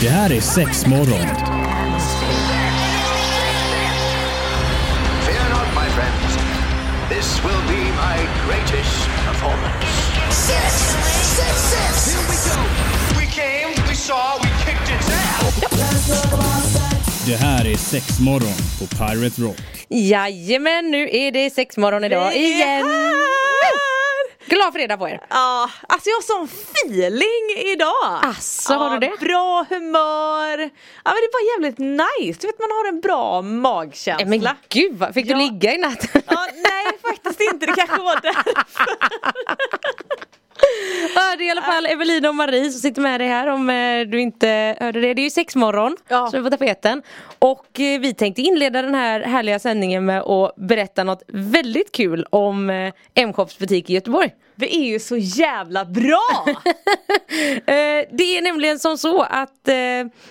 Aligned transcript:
Det 0.00 0.08
här 0.08 0.32
är 0.32 0.40
sex 0.40 0.86
morgon. 0.86 1.26
Fear 5.26 5.48
not, 5.50 5.68
my 5.74 5.88
friends. 5.96 6.36
This 7.08 7.44
will 7.44 7.62
be 7.68 7.82
my 7.84 8.16
greatest 8.46 9.08
performance. 9.26 9.86
Six, 10.30 10.72
six, 11.36 11.54
six. 11.72 12.14
Here 12.14 12.26
we 12.30 12.36
go. 12.50 12.60
We 13.20 13.26
came, 13.26 13.88
we 13.88 13.94
saw, 13.94 14.38
we 14.42 14.48
kicked 14.64 14.96
its 14.96 15.08
ass. 15.10 16.80
Det 17.26 17.36
här 17.36 17.66
är 17.66 17.76
sex 17.76 18.20
morgon 18.20 18.54
på 18.78 18.86
Pirate 18.86 19.42
Rock. 19.42 19.56
Jajamän, 19.88 20.90
nu 20.90 21.08
är 21.12 21.32
det 21.32 21.50
sexmorgon 21.54 22.04
idag 22.04 22.30
Vi 22.30 22.62
är 22.62 22.66
igen. 22.76 23.13
Glad 24.54 24.72
fredag 24.72 24.96
på 24.96 25.08
er. 25.08 25.20
Ja, 25.30 25.70
alltså 25.88 26.08
jag 26.10 26.16
har 26.16 26.22
sån 26.22 26.44
feeling 26.48 27.72
idag! 27.72 28.20
Asså, 28.22 28.74
har 28.74 28.90
du 28.90 28.98
det? 29.06 29.12
Bra 29.20 29.66
humör! 29.70 30.58
Ja 31.04 31.10
men 31.14 31.14
det 31.24 31.30
var 31.32 31.52
jävligt 31.54 31.78
nice, 31.78 32.40
du 32.40 32.46
vet 32.46 32.58
man 32.58 32.70
har 32.70 32.88
en 32.88 33.00
bra 33.00 33.42
magkänsla. 33.42 34.26
Men 34.26 34.48
gud, 34.68 35.14
fick 35.14 35.26
Ja. 35.26 35.34
du 35.34 35.40
ligga 35.42 35.74
i 35.74 35.78
natt? 35.78 36.06
Ja, 36.28 36.46
nej 36.54 36.98
faktiskt 37.02 37.40
inte, 37.40 37.66
det 37.66 37.72
kanske 37.72 37.98
var 37.98 38.20
därför. 38.22 38.86
Är 41.44 41.48
i 41.48 41.50
alla 41.50 41.62
fall 41.62 41.86
Evelina 41.86 42.28
och 42.28 42.34
Marie 42.34 42.70
som 42.70 42.80
sitter 42.80 43.02
med 43.02 43.20
dig 43.20 43.28
här 43.28 43.46
om 43.46 43.70
eh, 43.70 44.00
du 44.06 44.20
inte 44.20 44.76
hörde 44.80 45.00
det. 45.00 45.14
Det 45.14 45.20
är 45.20 45.24
ju 45.24 45.30
sexmorgon 45.30 45.96
Ja. 46.08 46.26
som 46.30 46.38
är 46.40 46.44
på 46.44 46.50
tapeten. 46.50 47.02
Och 47.38 47.80
eh, 47.80 48.00
vi 48.00 48.14
tänkte 48.14 48.42
inleda 48.42 48.82
den 48.82 48.94
här 48.94 49.20
härliga 49.20 49.58
sändningen 49.58 50.04
med 50.04 50.20
att 50.22 50.56
berätta 50.56 51.04
något 51.04 51.22
väldigt 51.28 51.92
kul 51.92 52.26
om 52.30 52.70
eh, 52.70 52.92
M-shops 53.14 53.58
butik 53.58 53.90
i 53.90 53.94
Göteborg. 53.94 54.30
Vi 54.54 54.76
är 54.76 54.90
ju 54.92 54.98
så 54.98 55.16
jävla 55.16 55.84
bra! 55.84 56.46
Eh, 57.66 58.04
det 58.10 58.36
är 58.36 58.42
nämligen 58.42 58.78
som 58.78 58.98
så 58.98 59.22
att 59.22 59.68
eh, 59.68 59.74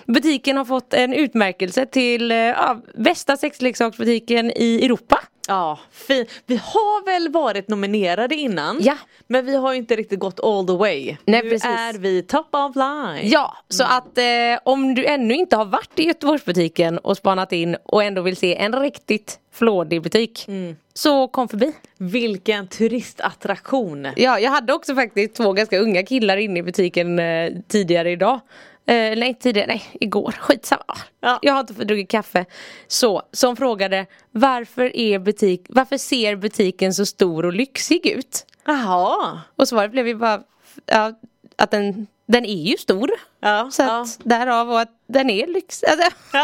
butiken 0.06 0.56
har 0.56 0.64
fått 0.64 0.94
en 0.94 1.12
utmärkelse 1.14 1.86
till 1.86 2.30
eh, 2.30 2.36
ja, 2.36 2.82
bästa 2.94 3.36
sexleksaksbutiken 3.36 4.52
i 4.56 4.84
Europa. 4.84 5.20
Ja, 5.48 5.78
fin. 5.90 6.26
Vi 6.46 6.56
har 6.56 7.04
väl 7.04 7.32
varit 7.32 7.68
nominerade 7.68 8.34
innan. 8.34 8.78
Ja. 8.80 8.96
Men 9.26 9.46
vi 9.46 9.56
har 9.56 9.74
inte 9.74 9.96
riktigt 9.96 10.18
gått 10.18 10.40
all 10.40 10.66
the 10.66 10.72
way. 10.72 11.16
Nej, 11.24 11.42
nu 11.42 11.50
precis. 11.50 11.64
är 11.64 11.98
vi 11.98 12.22
top 12.22 12.54
of 12.54 12.76
line. 12.76 13.30
Ja, 13.30 13.56
så 13.68 13.84
att 13.84 14.18
eh, 14.18 14.24
om 14.64 14.94
du 14.94 15.04
ännu 15.04 15.34
inte 15.34 15.56
har 15.56 15.64
varit 15.64 15.98
i 15.98 16.02
Göteborgsbutiken 16.06 16.98
och 16.98 17.16
spanat 17.16 17.52
in 17.52 17.76
och 17.84 18.02
ändå 18.04 18.22
vill 18.22 18.36
se 18.36 18.56
en 18.56 18.80
riktigt 18.80 19.38
flådig 19.54 20.02
butik 20.02 20.46
så 20.94 21.28
kom 21.28 21.48
förbi. 21.48 21.72
Vilken 21.98 22.68
turistattraktion. 22.68 24.08
Ja, 24.16 24.38
jag 24.38 24.50
hade 24.50 24.72
också 24.72 24.94
faktiskt 24.94 25.34
två 25.34 25.52
ganska 25.52 25.78
unga 25.78 26.02
killar 26.02 26.36
inne 26.36 26.58
i 26.58 26.62
butiken 26.62 27.18
eh, 27.18 27.52
tidigare 27.68 28.10
idag. 28.10 28.40
Eh, 28.86 28.94
nej, 28.94 29.34
tidigare, 29.40 29.66
nej, 29.66 29.82
igår. 30.00 30.32
Skitsamma. 30.40 30.96
Ja. 31.20 31.38
Jag 31.42 31.52
har 31.52 31.60
inte 31.60 31.72
druckit 31.72 32.10
kaffe. 32.10 32.44
Så, 32.86 33.22
som 33.32 33.56
frågade 33.56 34.06
varför 34.30 34.96
är 34.96 35.18
butik, 35.18 35.66
varför 35.68 35.96
ser 35.96 36.36
butiken 36.36 36.94
så 36.94 37.06
stor 37.06 37.46
och 37.46 37.52
lyxig 37.52 38.06
ut? 38.06 38.46
Jaha. 38.64 39.40
Och 39.56 39.68
svaret 39.68 39.90
blev 39.90 40.08
ju 40.08 40.14
bara 40.14 40.42
ja, 40.86 41.12
att 41.56 41.70
den, 41.70 42.06
den 42.26 42.44
är 42.44 42.62
ju 42.62 42.76
stor. 42.76 43.10
Ja, 43.40 43.68
Så 43.72 43.82
ja. 43.82 44.02
att 44.02 44.18
därav 44.22 44.70
och 44.70 44.80
att 44.80 45.03
den 45.14 45.30
är 45.30 45.46
lyxig. 45.46 45.86
Alltså? 45.88 46.10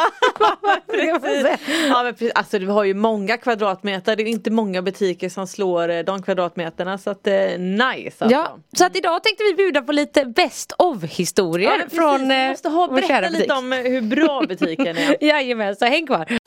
Ja 1.89 2.03
men 2.03 2.15
precis, 2.15 2.33
alltså 2.35 2.59
vi 2.59 2.67
har 2.67 2.85
ju 2.85 2.95
många 2.95 3.37
kvadratmeter, 3.37 4.17
det 4.17 4.23
är 4.23 4.27
inte 4.27 4.51
många 4.51 4.83
butiker 4.83 5.29
som 5.29 5.47
slår 5.47 5.91
eh, 5.91 5.99
de 6.01 6.23
kvadratmeterna 6.23 6.98
så 6.98 7.11
att 7.11 7.27
är 7.27 7.59
nice 7.59 8.25
alltså. 8.25 8.39
Ja, 8.39 8.59
så 8.77 8.85
att 8.85 8.97
idag 8.97 9.23
tänkte 9.23 9.45
vi 9.45 9.55
bjuda 9.55 9.83
på 9.83 9.93
lite 9.93 10.25
best 10.25 10.73
of 10.79 11.05
historier 11.05 11.79
Ja, 11.79 11.97
från 11.97 12.29
vi 12.29 12.45
eh, 12.45 12.48
måste 12.48 12.69
ha, 12.69 12.89
berätta 12.89 13.29
lite 13.29 13.55
om 13.55 13.73
eh, 13.73 13.79
hur 13.79 14.01
bra 14.01 14.43
butiken 14.48 14.97
är. 14.97 15.17
Jajamän, 15.25 15.77
så 15.77 15.85
häng 15.85 16.07
kvar. 16.07 16.39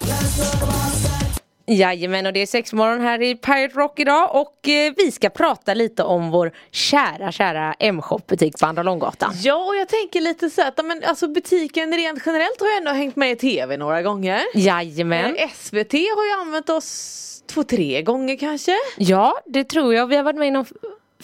Jajamän, 1.65 2.25
och 2.25 2.33
det 2.33 2.41
är 2.41 2.45
sexmorgon 2.45 3.01
här 3.01 3.21
i 3.21 3.35
Pirate 3.35 3.79
Rock 3.79 3.99
idag 3.99 4.35
och 4.35 4.69
eh, 4.69 4.93
vi 4.97 5.11
ska 5.11 5.29
prata 5.29 5.73
lite 5.73 6.03
om 6.03 6.31
vår 6.31 6.51
kära, 6.71 7.31
kära 7.31 7.75
M-shop 7.79 8.19
butik 8.27 8.59
på 8.59 8.65
Andra 8.65 8.83
Långgatan. 8.83 9.33
Ja 9.43 9.55
och 9.55 9.75
jag 9.75 9.89
tänker 9.89 10.21
lite 10.21 10.49
så 10.49 10.61
att 10.61 10.85
men, 10.85 11.03
alltså 11.05 11.27
butiken 11.27 11.93
rent 11.93 12.23
generellt 12.25 12.59
har 12.59 12.67
ju 12.67 12.73
ändå 12.77 12.91
hängt 12.91 13.15
med 13.15 13.31
i 13.31 13.35
tv 13.35 13.77
några 13.77 14.01
gånger. 14.01 14.41
Jajamän. 14.55 15.35
Eh, 15.35 15.49
SVT 15.49 15.93
har 15.93 16.25
ju 16.25 16.41
använt 16.41 16.69
oss 16.69 17.19
två, 17.47 17.63
tre 17.63 18.01
gånger 18.01 18.37
kanske. 18.37 18.75
Ja, 18.97 19.41
det 19.45 19.63
tror 19.63 19.93
jag. 19.93 20.07
Vi 20.07 20.15
har 20.15 20.23
varit 20.23 20.39
med 20.39 20.47
i 20.47 20.51
någon 20.51 20.65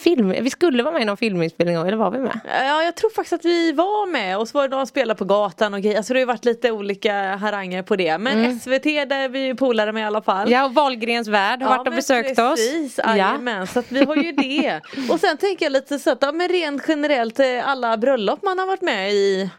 film, 0.00 0.28
vi 0.28 0.50
skulle 0.50 0.82
vara 0.82 0.92
med 0.92 1.02
i 1.02 1.04
någon 1.04 1.16
filminspelning 1.16 1.76
eller 1.76 1.96
var 1.96 2.10
vi 2.10 2.18
med? 2.18 2.40
Ja 2.44 2.82
jag 2.82 2.94
tror 2.94 3.10
faktiskt 3.10 3.32
att 3.32 3.44
vi 3.44 3.72
var 3.72 4.06
med 4.06 4.38
och 4.38 4.48
så 4.48 4.58
var 4.58 4.68
det 4.68 4.76
någon 4.76 4.86
som 4.86 4.90
spelade 4.90 5.18
på 5.18 5.24
gatan 5.24 5.74
och 5.74 5.80
grejer. 5.80 5.96
Alltså 5.96 6.12
det 6.12 6.18
har 6.18 6.20
ju 6.22 6.26
varit 6.26 6.44
lite 6.44 6.70
olika 6.72 7.36
haranger 7.36 7.82
på 7.82 7.96
det. 7.96 8.18
Men 8.18 8.60
SVT 8.60 8.84
där 8.84 9.18
är 9.20 9.28
vi 9.28 9.38
ju 9.46 9.54
polare 9.54 9.92
med 9.92 10.00
i 10.00 10.04
alla 10.04 10.22
fall. 10.22 10.50
Ja, 10.50 10.64
och 10.64 10.74
Wahlgrens 10.74 11.28
värld 11.28 11.62
har 11.62 11.76
varit 11.76 11.88
och 11.88 11.94
besökt 11.94 12.36
precis, 12.36 12.98
oss. 12.98 13.04
Ja. 13.04 13.10
Jajamän, 13.10 13.66
så 13.66 13.78
att 13.78 13.92
vi 13.92 14.04
har 14.04 14.16
ju 14.16 14.32
det. 14.32 14.80
Och 15.10 15.20
sen 15.20 15.36
tänker 15.36 15.64
jag 15.64 15.72
lite 15.72 15.98
så 15.98 16.10
att, 16.10 16.18
ja, 16.22 16.32
men 16.32 16.48
rent 16.48 16.82
generellt 16.88 17.40
eh, 17.40 17.68
alla 17.68 17.96
bröllop 17.96 18.42
man 18.42 18.58
har 18.58 18.66
varit 18.66 18.82
med 18.82 19.12
i 19.12 19.50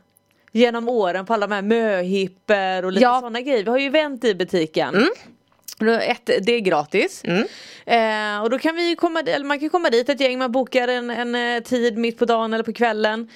genom 0.52 0.90
åren 0.90 1.26
på 1.26 1.34
alla 1.34 1.48
de 1.48 1.56
här 1.56 1.62
möhippor 1.62 2.86
och 2.86 2.92
lite 2.92 3.04
Ja. 3.04 3.20
sådana 3.20 3.42
grejer. 3.42 3.64
Vi 3.64 3.70
har 3.70 3.78
ju 3.78 3.86
event 3.88 4.24
i 4.24 4.36
butiken. 4.36 4.96
Och 4.96 5.02
Ett, 5.88 6.26
det 6.26 6.52
är 6.52 6.60
gratis. 6.60 7.24
Eh, 7.86 8.42
och 8.42 8.50
då 8.50 8.60
kan 8.60 8.76
vi 8.76 8.96
komma, 8.96 9.20
eller 9.20 9.46
man 9.46 9.60
kan 9.60 9.70
komma 9.70 9.90
dit 9.90 10.10
ett 10.10 10.20
gäng, 10.20 10.38
man 10.38 10.52
bokar 10.52 10.88
en, 10.88 11.10
en 11.10 11.36
eh, 11.36 11.64
tid 11.64 11.98
mitt 11.98 12.18
på 12.18 12.26
dagen 12.26 12.54
eller 12.54 12.64
på 12.64 12.74
kvällen. 12.74 13.30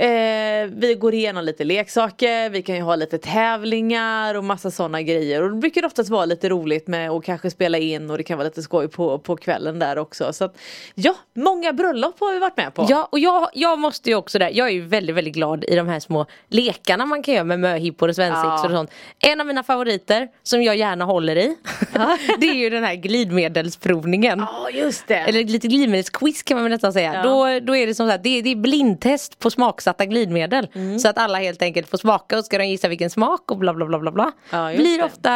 Eh, 0.00 0.66
vi 0.76 0.94
går 1.00 1.14
igenom 1.14 1.44
lite 1.44 1.64
leksaker, 1.64 2.50
vi 2.50 2.62
kan 2.62 2.74
ju 2.76 2.82
ha 2.82 2.96
lite 2.96 3.18
tävlingar 3.18 4.34
och 4.34 4.44
massa 4.44 4.70
sådana 4.70 5.02
grejer. 5.02 5.42
Och 5.42 5.50
det 5.50 5.56
brukar 5.56 5.84
oftast 5.86 6.10
vara 6.10 6.24
lite 6.24 6.48
roligt 6.48 6.86
med 6.88 7.10
att 7.10 7.24
kanske 7.24 7.50
spela 7.50 7.78
in 7.78 8.10
och 8.10 8.16
det 8.18 8.22
kan 8.22 8.38
vara 8.38 8.48
lite 8.48 8.62
skoj 8.62 8.88
på, 8.88 9.18
på 9.18 9.36
kvällen 9.36 9.78
där 9.78 9.98
också. 9.98 10.32
Så 10.32 10.44
att, 10.44 10.56
ja, 10.94 11.14
många 11.34 11.72
bröllop 11.72 12.20
har 12.20 12.32
vi 12.32 12.38
varit 12.38 12.56
med 12.56 12.74
på. 12.74 12.86
Ja 12.88 13.08
och 13.12 13.18
jag, 13.18 13.48
jag 13.54 13.78
måste 13.78 14.10
ju 14.10 14.16
också 14.16 14.38
där, 14.38 14.50
jag 14.54 14.66
är 14.66 14.72
ju 14.72 14.80
väldigt 14.86 15.16
väldigt 15.16 15.34
glad 15.34 15.64
i 15.64 15.76
de 15.76 15.88
här 15.88 16.00
små 16.00 16.26
lekarna 16.48 17.06
man 17.06 17.22
kan 17.22 17.34
göra 17.34 17.44
med 17.44 17.60
möhippor 17.60 18.08
och 18.08 18.16
svensexor 18.16 18.50
Ja. 18.50 18.64
och 18.64 18.70
sånt. 18.70 18.90
En 19.18 19.40
av 19.40 19.46
mina 19.46 19.62
favoriter 19.62 20.28
som 20.42 20.62
jag 20.62 20.76
gärna 20.76 21.04
håller 21.04 21.36
i 21.36 21.56
Det 22.38 22.46
är 22.48 22.54
ju 22.54 22.70
den 22.70 22.84
här 22.84 22.94
glidmedelsprovningen. 22.94 24.38
Ja, 24.38 24.70
just 24.72 25.08
det. 25.08 25.14
Eller 25.16 25.44
lite 25.44 25.68
glidmedelsquiz 25.68 26.42
kan 26.42 26.56
man 26.56 26.64
väl 26.64 26.72
nästan 26.72 26.92
säga. 26.92 27.14
Ja. 27.14 27.22
Då, 27.22 27.60
då 27.66 27.76
är 27.76 27.86
det 27.86 27.94
som 27.94 28.06
så 28.06 28.10
här, 28.10 28.18
det, 28.22 28.38
är- 28.38 28.42
det 28.42 28.50
är 28.50 28.56
blindtest 28.56 29.38
på 29.38 29.50
smaksatta 29.90 30.06
glidmedel. 30.06 30.68
Mm. 30.74 30.98
Så 30.98 31.08
att 31.08 31.18
alla 31.18 31.38
helt 31.38 31.62
enkelt 31.62 31.88
får 31.88 31.98
smaka 31.98 32.38
och 32.38 32.44
ska 32.44 32.58
de 32.58 32.64
gissa 32.64 32.88
vilken 32.88 33.10
smak 33.10 33.50
och 33.50 33.58
bla 33.58 33.74
bla 33.74 33.86
bla 33.86 33.98
bla 33.98 34.10
bla. 34.12 34.32
Ja, 34.50 34.72
Blir 34.76 34.98
det. 34.98 35.04
ofta 35.04 35.30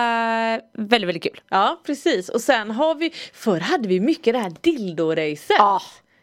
väldigt 0.72 1.08
väldigt 1.08 1.22
kul. 1.22 1.40
Ja 1.50 1.80
precis 1.86 2.28
och 2.28 2.40
sen 2.40 2.70
har 2.70 2.94
vi, 2.94 3.12
förr 3.34 3.60
hade 3.60 3.88
vi 3.88 4.00
mycket 4.00 4.34
det 4.34 4.38
här 4.38 4.52
dildo-racet. 4.62 5.56
Ja. 5.58 5.80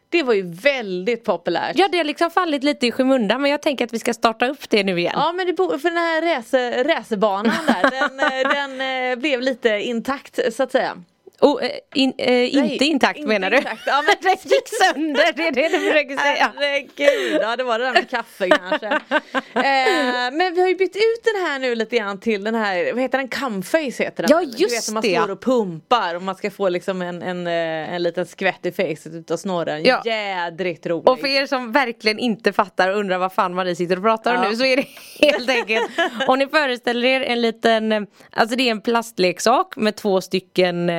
Det 0.09 0.23
var 0.23 0.33
ju 0.33 0.53
väldigt 0.53 1.23
populärt. 1.23 1.77
Ja 1.77 1.87
det 1.91 1.97
har 1.97 2.03
liksom 2.03 2.31
fallit 2.31 2.63
lite 2.63 2.87
i 2.87 2.91
skymundan 2.91 3.41
men 3.41 3.51
jag 3.51 3.61
tänker 3.61 3.85
att 3.85 3.93
vi 3.93 3.99
ska 3.99 4.13
starta 4.13 4.47
upp 4.47 4.69
det 4.69 4.83
nu 4.83 4.99
igen. 4.99 5.13
Ja 5.15 5.31
men 5.31 5.45
det, 5.47 5.55
för 5.55 5.89
den 5.89 5.97
här 5.97 6.35
racer, 6.35 6.83
racerbanan 6.83 7.55
där 7.67 7.91
den, 7.99 8.19
eh, 8.19 8.53
den 8.53 9.11
eh, 9.11 9.19
blev 9.19 9.41
lite 9.41 9.69
intakt 9.69 10.39
så 10.53 10.63
att 10.63 10.71
säga. 10.71 10.97
Oh, 11.41 11.63
in, 11.95 12.13
eh, 12.17 12.55
inte 12.55 12.61
Nej, 12.61 12.77
intakt 12.83 13.17
inte 13.17 13.27
menar 13.29 13.49
du? 13.49 13.57
intakt. 13.57 13.81
Ja, 13.85 14.01
men 14.07 14.15
den 14.21 14.31
gick 14.43 14.67
sönder, 14.83 15.33
det 15.35 15.47
är 15.47 15.51
det 15.51 15.77
du 15.77 15.79
försöker 15.91 16.17
säga. 16.17 16.51
Herregud, 16.57 17.41
ja 17.41 17.55
det 17.55 17.63
var 17.63 17.79
det 17.79 17.85
där 17.85 17.93
med 17.93 18.09
kaffe 18.09 18.49
kanske. 18.49 18.87
eh, 19.53 20.31
men 20.33 20.53
vi 20.55 20.61
har 20.61 20.67
ju 20.67 20.75
bytt 20.75 20.95
ut 20.95 21.23
den 21.23 21.45
här 21.45 21.59
nu 21.59 21.75
lite 21.75 21.97
grann 21.97 22.19
till 22.19 22.43
den 22.43 22.55
här, 22.55 22.93
vad 22.93 23.01
heter 23.01 23.17
den, 23.17 23.27
Cumface 23.27 24.03
heter 24.03 24.23
den. 24.23 24.27
Ja, 24.29 24.37
väl? 24.37 24.51
du 24.51 24.57
just 24.63 24.77
vet, 24.77 24.87
när 24.87 24.93
man 24.93 25.03
det. 25.03 25.17
står 25.17 25.31
och 25.31 25.41
pumpar 25.41 26.15
och 26.15 26.21
man 26.21 26.35
ska 26.35 26.51
få 26.51 26.69
liksom 26.69 27.01
en, 27.01 27.21
en, 27.21 27.47
eh, 27.47 27.93
en 27.93 28.03
liten 28.03 28.25
skvätt 28.25 28.65
i 28.65 28.71
facet 28.71 29.13
utav 29.13 29.37
snorren. 29.37 29.83
Ja. 29.83 30.01
Jädrigt 30.05 30.85
roligt. 30.85 31.09
Och 31.09 31.19
för 31.19 31.27
er 31.27 31.45
som 31.45 31.71
verkligen 31.71 32.19
inte 32.19 32.53
fattar 32.53 32.89
och 32.89 32.97
undrar 32.99 33.17
vad 33.17 33.33
fan 33.33 33.53
Marie 33.53 33.75
sitter 33.75 33.95
och 33.97 34.03
pratar 34.03 34.35
om 34.35 34.43
Ja. 34.43 34.49
nu 34.49 34.55
så 34.55 34.65
är 34.65 34.75
det 34.77 34.85
helt 35.21 35.49
enkelt 35.49 35.89
Om 36.27 36.39
ni 36.39 36.47
föreställer 36.47 37.07
er 37.07 37.21
en 37.21 37.41
liten, 37.41 37.91
eh, 37.91 38.01
alltså 38.31 38.55
det 38.55 38.67
är 38.67 38.71
en 38.71 38.81
plastleksak 38.81 39.75
med 39.75 39.95
två 39.95 40.21
stycken 40.21 40.89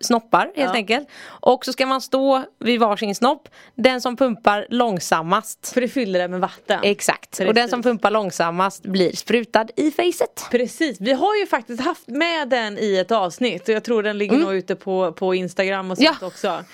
snoppar 0.00 0.40
helt 0.40 0.56
Ja. 0.56 0.72
enkelt 0.72 1.08
Och 1.26 1.64
så 1.64 1.72
ska 1.72 1.86
man 1.86 2.00
stå 2.00 2.44
vid 2.58 2.80
varsin 2.80 3.14
snopp 3.14 3.48
Den 3.74 4.00
som 4.00 4.16
pumpar 4.16 4.66
långsammast 4.70 5.72
För 5.74 5.80
det 5.80 5.88
fyller 5.88 6.18
det 6.20 6.28
med 6.28 6.40
vatten. 6.40 6.80
Exakt, 6.82 7.38
och 7.38 7.44
den 7.46 7.54
Precis. 7.54 7.70
som 7.70 7.82
pumpar 7.82 8.10
långsammast 8.10 8.82
blir 8.82 9.16
sprutad 9.16 9.66
i 9.76 9.90
facet 9.90 10.46
Precis, 10.50 11.00
vi 11.00 11.12
har 11.12 11.36
ju 11.36 11.46
faktiskt 11.46 11.80
haft 11.82 12.08
med 12.08 12.48
den 12.48 12.78
i 12.78 12.96
ett 12.98 13.10
avsnitt 13.10 13.62
och 13.68 13.74
jag 13.74 13.84
tror 13.84 14.02
den 14.02 14.18
ligger 14.18 14.36
nog 14.38 14.54
ute 14.54 14.76
på, 14.76 15.12
på 15.12 15.34
Instagram 15.34 15.90
och 15.90 15.98
sånt 15.98 16.08
Mm. 16.08 16.18
Ja. 16.20 16.26
också. 16.26 16.64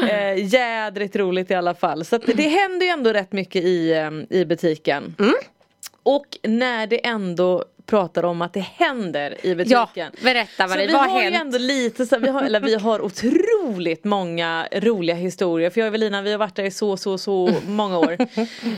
eh, 0.10 0.44
jädrigt 0.54 1.16
roligt 1.16 1.50
i 1.50 1.54
alla 1.54 1.74
fall. 1.74 2.04
Så 2.04 2.18
det 2.18 2.42
händer 2.48 2.86
ju 2.86 2.92
ändå 2.92 3.12
rätt 3.12 3.32
mycket 3.32 3.64
i, 3.64 3.92
eh, 3.92 4.10
i 4.38 4.44
butiken. 4.44 5.14
Mm. 5.18 5.34
Och 6.02 6.26
när 6.42 6.86
det 6.86 7.06
ändå 7.06 7.64
pratar 7.86 8.24
om 8.24 8.42
att 8.42 8.52
det 8.52 8.60
händer 8.60 9.46
i 9.46 9.48
Ja, 9.48 9.54
butiken. 9.54 10.12
berätta 10.24 10.66
vad 10.66 10.78
Så 10.78 10.86
vad 10.92 11.00
har 11.00 11.08
har 11.08 11.22
ju 11.22 11.30
hänt. 11.30 11.44
ändå 11.44 11.58
lite 11.58 12.06
så, 12.06 12.18
vi 12.18 12.28
har, 12.28 12.42
eller 12.42 12.60
vi 12.60 12.74
har 12.74 13.00
otroligt 13.00 14.04
många 14.04 14.68
roliga 14.72 15.16
historier 15.16 15.70
för 15.70 15.80
jag 15.80 15.84
och 15.84 15.88
Evelina 15.88 16.22
vi 16.22 16.30
har 16.30 16.38
varit 16.38 16.54
där 16.56 16.64
i 16.64 16.70
så 16.70 16.96
så 16.96 17.18
så 17.18 17.50
många 17.66 17.98
år. 17.98 18.12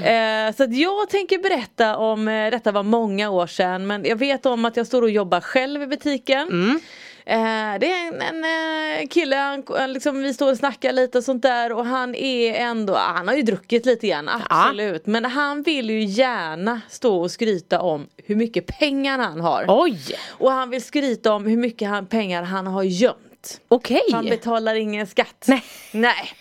eh, 0.06 0.54
så 0.56 0.66
jag 0.70 1.10
tänker 1.10 1.42
berätta 1.42 1.96
om, 1.96 2.28
eh, 2.28 2.50
detta 2.50 2.72
var 2.72 2.82
många 2.82 3.30
år 3.30 3.46
sedan 3.46 3.86
men 3.86 4.04
jag 4.04 4.16
vet 4.16 4.46
om 4.46 4.64
att 4.64 4.76
jag 4.76 4.86
står 4.86 5.02
och 5.02 5.10
jobbar 5.10 5.40
själv 5.40 5.82
i 5.82 5.86
butiken. 5.86 6.48
Mm. 6.48 6.80
Eh, 7.28 7.78
det 7.80 7.92
är 7.92 8.08
en, 8.08 8.22
en 8.22 8.44
eh, 8.44 9.08
kille, 9.08 9.36
han, 9.36 9.62
han 9.68 9.92
liksom, 9.92 10.22
vi 10.22 10.34
står 10.34 10.50
och 10.50 10.56
snackar 10.56 10.92
lite 10.92 11.18
och 11.18 11.24
sånt 11.24 11.42
där 11.42 11.72
och 11.72 11.86
han 11.86 12.14
är 12.14 12.54
ändå, 12.54 12.94
han 12.94 13.28
har 13.28 13.34
ju 13.34 13.42
druckit 13.42 13.86
lite 13.86 14.06
grann 14.06 14.28
absolut 14.48 15.06
men 15.06 15.24
han 15.24 15.62
vill 15.62 15.90
ju 15.90 16.04
gärna 16.04 16.80
stå 16.88 17.20
och 17.20 17.30
skryta 17.30 17.80
om 17.80 18.06
hur 18.16 18.36
mycket 18.36 18.66
pengar 18.66 19.18
han 19.18 19.40
har. 19.40 19.64
Oj, 19.68 20.00
Och 20.28 20.50
han 20.50 20.70
vill 20.70 20.82
skryta 20.82 21.32
om 21.32 21.46
hur 21.46 21.56
mycket 21.56 21.88
han, 21.88 22.06
pengar 22.06 22.42
han 22.42 22.66
har 22.66 22.82
gömt. 22.82 23.27
Okej. 23.68 24.02
Han 24.12 24.24
betalar 24.24 24.74
ingen 24.74 25.06
skatt. 25.06 25.44
Nej. 25.48 25.62
Nej. 25.92 26.32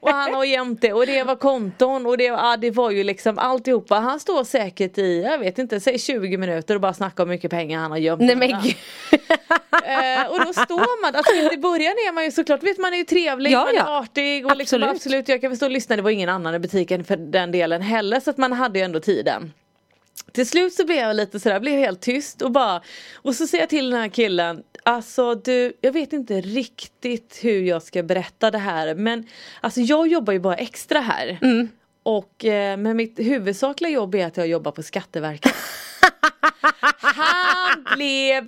Och 0.00 0.10
han 0.10 0.34
har 0.34 0.44
gömt 0.44 0.80
det 0.80 0.92
och 0.92 1.06
det 1.06 1.22
var 1.22 1.36
konton 1.36 2.06
och 2.06 2.18
det, 2.18 2.24
ja, 2.24 2.56
det 2.56 2.70
var 2.70 2.90
ju 2.90 3.04
liksom 3.04 3.38
alltihopa. 3.38 3.94
Han 3.94 4.20
står 4.20 4.44
säkert 4.44 4.98
i, 4.98 5.22
jag 5.22 5.38
vet 5.38 5.58
inte, 5.58 5.80
säg 5.80 5.98
20 5.98 6.36
minuter 6.36 6.74
och 6.74 6.80
bara 6.80 6.94
snackar 6.94 7.22
om 7.22 7.28
hur 7.28 7.36
mycket 7.36 7.50
pengar 7.50 7.80
han 7.80 7.90
har 7.90 7.98
gömt. 7.98 8.22
Nej 8.22 8.36
men 8.36 8.48
gud. 8.62 8.74
Eh, 9.86 10.26
och 10.30 10.40
då 10.44 10.52
står 10.52 11.02
man, 11.02 11.14
alltså 11.16 11.34
i 11.54 11.56
början 11.58 11.92
är 11.92 12.12
man 12.12 12.24
ju 12.24 12.30
såklart, 12.30 12.62
vet 12.62 12.78
man 12.78 12.92
är 12.92 12.96
ju 12.98 13.04
trevlig, 13.04 13.50
Ja, 13.50 13.58
man 13.64 13.68
är 13.68 13.78
ja. 13.78 13.98
artig 14.00 14.46
och 14.46 14.56
liksom, 14.56 14.76
Absolut. 14.82 14.96
absolut 14.96 15.28
jag 15.28 15.40
kan 15.40 15.50
förstå 15.50 15.68
lyssna, 15.68 15.96
det 15.96 16.02
var 16.02 16.10
ingen 16.10 16.28
annan 16.28 16.54
i 16.54 16.58
butiken 16.58 17.04
för 17.04 17.16
den 17.16 17.52
delen 17.52 17.82
heller 17.82 18.20
så 18.20 18.30
att 18.30 18.38
man 18.38 18.52
hade 18.52 18.78
ju 18.78 18.84
ändå 18.84 19.00
tiden. 19.00 19.52
Till 20.32 20.46
slut 20.48 20.74
så 20.74 20.84
blev 20.84 20.96
jag 20.96 21.16
lite 21.16 21.40
sådär, 21.40 21.60
blev 21.60 21.78
helt 21.78 22.00
tyst 22.00 22.42
och 22.42 22.50
bara 22.52 22.82
Och 23.14 23.34
så 23.34 23.46
säger 23.46 23.62
jag 23.62 23.68
till 23.70 23.90
den 23.90 24.00
här 24.00 24.08
killen 24.08 24.62
Alltså 24.82 25.34
du, 25.34 25.72
jag 25.80 25.92
vet 25.92 26.12
inte 26.12 26.40
riktigt 26.40 27.38
hur 27.42 27.62
jag 27.62 27.82
ska 27.82 28.02
berätta 28.02 28.50
det 28.50 28.58
här 28.58 28.94
men 28.94 29.26
Alltså 29.60 29.80
jag 29.80 30.08
jobbar 30.08 30.32
ju 30.32 30.38
bara 30.38 30.56
extra 30.56 31.00
här. 31.00 31.38
Och 32.02 32.44
eh, 32.44 32.76
men 32.76 32.96
mitt 32.96 33.18
huvudsakliga 33.18 33.90
jobb 33.90 34.14
är 34.14 34.26
att 34.26 34.36
jag 34.36 34.46
jobbar 34.46 34.72
på 34.72 34.82
Skatteverket 34.82 35.54
blev 37.96 38.46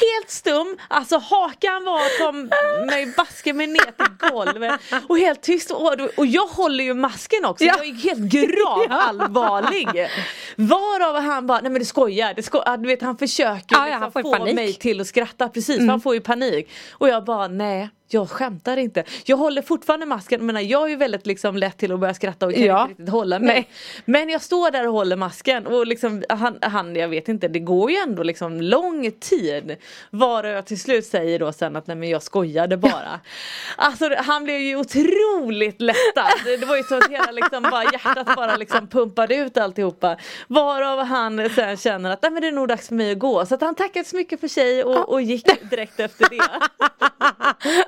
helt 0.00 0.30
stum, 0.30 0.76
alltså 0.88 1.18
hakan 1.18 1.84
var 1.84 2.18
som 2.24 2.50
mig 2.86 3.12
baske 3.16 3.52
mig 3.52 3.66
ner 3.66 3.80
till 3.80 4.30
golvet 4.30 4.80
och 5.08 5.18
helt 5.18 5.42
tyst 5.42 5.70
och, 5.70 6.00
och 6.16 6.26
jag 6.26 6.46
håller 6.46 6.84
ju 6.84 6.94
masken 6.94 7.44
också, 7.44 7.64
Ja. 7.64 7.74
jag 7.76 7.86
är 7.86 7.92
helt 7.94 8.20
grav 8.20 8.86
allvarlig. 8.90 10.08
Varav 10.56 11.16
han 11.22 11.46
bara, 11.46 11.60
nej 11.60 11.70
men 11.72 11.78
du 11.78 11.84
skojar, 11.84 12.34
det 12.34 12.42
sko 12.42 12.62
du 12.78 12.86
vet 12.88 13.02
han 13.02 13.18
försöker 13.18 13.76
Ja, 13.76 13.78
ja, 13.78 13.84
liksom 13.84 14.00
han 14.02 14.12
få 14.12 14.32
panik. 14.32 14.52
Mm. 14.52 14.54
mig 14.64 14.74
till 14.74 15.00
att 15.00 15.06
skratta 15.06 15.48
precis, 15.48 15.76
för 15.76 15.86
han 15.86 16.00
får 16.00 16.14
ju 16.14 16.20
panik. 16.20 16.70
Och 16.92 17.08
jag 17.08 17.24
bara, 17.24 17.48
nej 17.48 17.90
jag 18.08 18.30
skämtar 18.30 18.76
inte. 18.76 19.04
Jag 19.24 19.36
håller 19.36 19.62
fortfarande 19.62 20.06
masken, 20.06 20.46
men 20.46 20.68
jag 20.68 20.82
är 20.84 20.88
ju 20.88 20.96
väldigt 20.96 21.26
liksom 21.26 21.56
lätt 21.56 21.76
till 21.78 21.92
att 21.92 22.00
börja 22.00 22.14
skratta 22.14 22.46
och 22.46 22.52
kan 22.54 22.62
Ja. 22.62 22.80
inte 22.82 22.90
riktigt 22.92 23.08
hålla 23.08 23.38
mig. 23.38 23.48
Nej. 23.48 23.68
Men 24.04 24.28
jag 24.28 24.42
står 24.42 24.70
där 24.70 24.86
och 24.86 24.92
håller 24.92 25.16
masken 25.16 25.66
och 25.66 25.86
liksom 25.86 26.22
han, 26.28 26.58
han, 26.62 26.96
jag 26.96 27.08
vet 27.08 27.28
inte, 27.28 27.48
det 27.48 27.58
går 27.58 27.90
ju 27.90 27.96
ändå 27.96 28.22
liksom 28.22 28.60
lång 28.60 29.10
tid. 29.20 29.76
Varav 30.10 30.52
jag 30.52 30.66
till 30.66 30.80
slut 30.80 31.06
säger 31.06 31.38
då 31.38 31.52
sen 31.52 31.76
att 31.76 31.86
nej 31.86 31.96
men 31.96 32.08
jag 32.08 32.22
skojade 32.22 32.76
bara. 32.76 33.20
Alltså 33.76 34.10
han 34.16 34.44
blev 34.44 34.60
ju 34.60 34.76
otroligt 34.76 35.80
lättad. 35.80 36.24
Det, 36.44 36.56
det 36.56 36.66
var 36.66 36.76
ju 36.76 36.82
så 36.82 36.96
att 36.96 37.10
hela 37.10 37.30
liksom 37.30 37.62
bara 37.62 37.84
hjärtat 37.84 38.36
bara 38.36 38.56
liksom 38.56 38.88
pumpade 38.88 39.34
ut 39.34 39.56
alltihopa. 39.56 40.16
Varav 40.48 41.04
han 41.04 41.50
sen 41.54 41.76
känner 41.76 42.10
att 42.10 42.22
nej 42.22 42.30
men 42.30 42.42
det 42.42 42.48
är 42.48 42.52
nog 42.52 42.68
dags 42.68 42.88
för 42.88 42.94
mig 42.94 43.12
att 43.12 43.18
gå. 43.18 43.46
Så 43.46 43.54
att 43.54 43.60
han 43.60 43.74
tackade 43.74 44.04
så 44.04 44.16
mycket 44.16 44.40
för 44.40 44.48
sig 44.48 44.84
och, 44.84 45.08
och 45.08 45.22
gick 45.22 45.70
direkt 45.70 46.00
efter 46.00 46.26
det. 46.30 46.48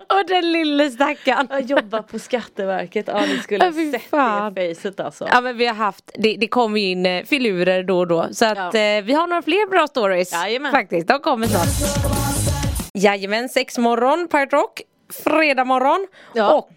Och 0.21 0.27
den 0.27 0.53
lille 0.53 0.91
stackaren. 0.91 1.47
Jag 1.51 1.63
jobbar 1.63 2.03
på 2.03 2.19
Skatteverket, 2.19 3.05
ja 3.09 3.21
ni 3.27 3.39
skulle 3.39 3.65
Ja, 3.65 3.73
sett 3.93 4.11
fan. 4.11 4.55
det 4.55 4.75
facet 4.75 5.01
alltså. 5.01 5.29
Ja 5.33 5.41
men 5.41 5.57
vi 5.57 5.67
har 5.67 5.75
haft, 5.75 6.11
det, 6.19 6.37
det 6.37 6.49
kommer 6.49 6.81
ju 6.81 6.87
in 6.87 7.07
eh, 7.07 7.25
filurer 7.25 7.83
då 7.83 7.99
och 7.99 8.07
då 8.07 8.29
så 8.33 8.45
att 8.45 8.75
Ja. 8.75 8.81
eh, 8.81 9.03
vi 9.05 9.13
har 9.13 9.27
några 9.27 9.43
fler 9.43 9.71
bra 9.71 9.87
stories. 9.87 10.33
Jajamän. 10.33 10.73
Faktiskt, 10.73 11.09
de 11.09 11.19
kommer 11.21 11.47
snart. 11.47 11.69
Jajamän, 12.95 13.49
sex 13.49 13.79
morgon, 13.79 14.29
Pirate 14.29 14.57
Rock, 14.57 14.81
fredag 15.25 15.65
morgon 15.65 16.07
Ja. 16.35 16.53
och 16.53 16.75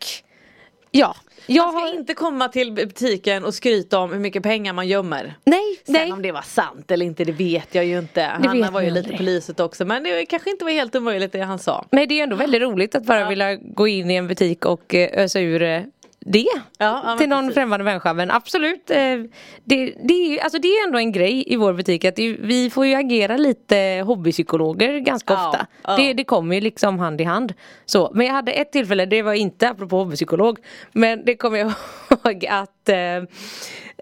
ja, 0.93 1.15
jag 1.47 1.63
Man 1.63 1.71
ska 1.73 1.79
har... 1.79 1.93
inte 1.99 2.13
komma 2.13 2.47
till 2.47 2.71
butiken 2.71 3.45
och 3.45 3.53
skryta 3.53 3.99
om 3.99 4.11
hur 4.11 4.19
mycket 4.19 4.43
pengar 4.43 4.73
man 4.73 4.87
gömmer. 4.87 5.35
Nej, 5.45 5.79
Sen 5.85 5.93
nej. 5.93 6.11
om 6.11 6.21
det 6.21 6.31
var 6.31 6.41
sant 6.41 6.91
eller 6.91 7.05
inte 7.05 7.23
det 7.23 7.31
vet 7.31 7.75
jag 7.75 7.85
ju 7.85 7.99
inte. 7.99 8.21
Det 8.41 8.47
Han 8.47 8.61
vet 8.61 8.71
var 8.71 8.81
ju 8.81 8.89
lite 8.89 9.17
på 9.17 9.23
lyset 9.23 9.59
också 9.59 9.85
men 9.85 10.03
det 10.03 10.25
kanske 10.25 10.49
inte 10.49 10.65
var 10.65 10.71
helt 10.71 10.95
omöjligt 10.95 11.31
det 11.31 11.41
han 11.41 11.59
sa. 11.59 11.85
Nej 11.91 12.07
det 12.07 12.19
är 12.19 12.23
ändå 12.23 12.35
väldigt 12.35 12.61
roligt 12.61 12.95
att 12.95 13.05
bara 13.05 13.29
vilja 13.29 13.55
gå 13.55 13.87
in 13.87 14.11
i 14.11 14.15
en 14.15 14.27
butik 14.27 14.65
och 14.65 14.95
eh, 14.95 15.23
ösa 15.23 15.39
ur 15.39 15.61
eh, 15.61 15.81
det 16.25 16.47
ja, 16.77 17.15
till 17.19 17.29
någon 17.29 17.39
precis. 17.43 17.53
främmande 17.55 17.83
människa. 17.83 18.13
Men 18.13 18.31
absolut 18.31 18.89
eh, 18.89 18.97
det, 19.63 19.93
det, 20.03 20.13
är, 20.13 20.43
alltså 20.43 20.59
det 20.59 20.67
är 20.67 20.87
ändå 20.87 20.97
en 20.97 21.11
grej 21.11 21.43
i 21.47 21.55
vår 21.55 21.73
butik 21.73 22.05
att 22.05 22.19
vi 22.19 22.69
får 22.73 22.85
ju 22.85 22.95
agera 22.95 23.37
lite 23.37 24.03
hobbypsykologer 24.05 24.99
ganska 24.99 25.33
Ja, 25.33 25.47
ofta. 25.49 25.67
ja. 25.83 25.95
Det, 25.95 26.13
det 26.13 26.23
kommer 26.23 26.55
ju 26.55 26.61
liksom 26.61 26.99
hand 26.99 27.21
i 27.21 27.23
hand. 27.23 27.53
Så, 27.85 28.11
men 28.13 28.25
jag 28.27 28.33
hade 28.33 28.51
ett 28.51 28.71
tillfälle, 28.71 29.05
det 29.05 29.21
var 29.21 29.33
inte 29.33 29.69
apropå 29.69 29.97
hobbypsykolog 29.97 30.57
men 30.91 31.25
det 31.25 31.35
kommer 31.35 31.57
jag 31.57 31.73
ihåg 32.25 32.45
att 32.45 32.89
eh, 32.89 32.97
eh, 32.97 33.23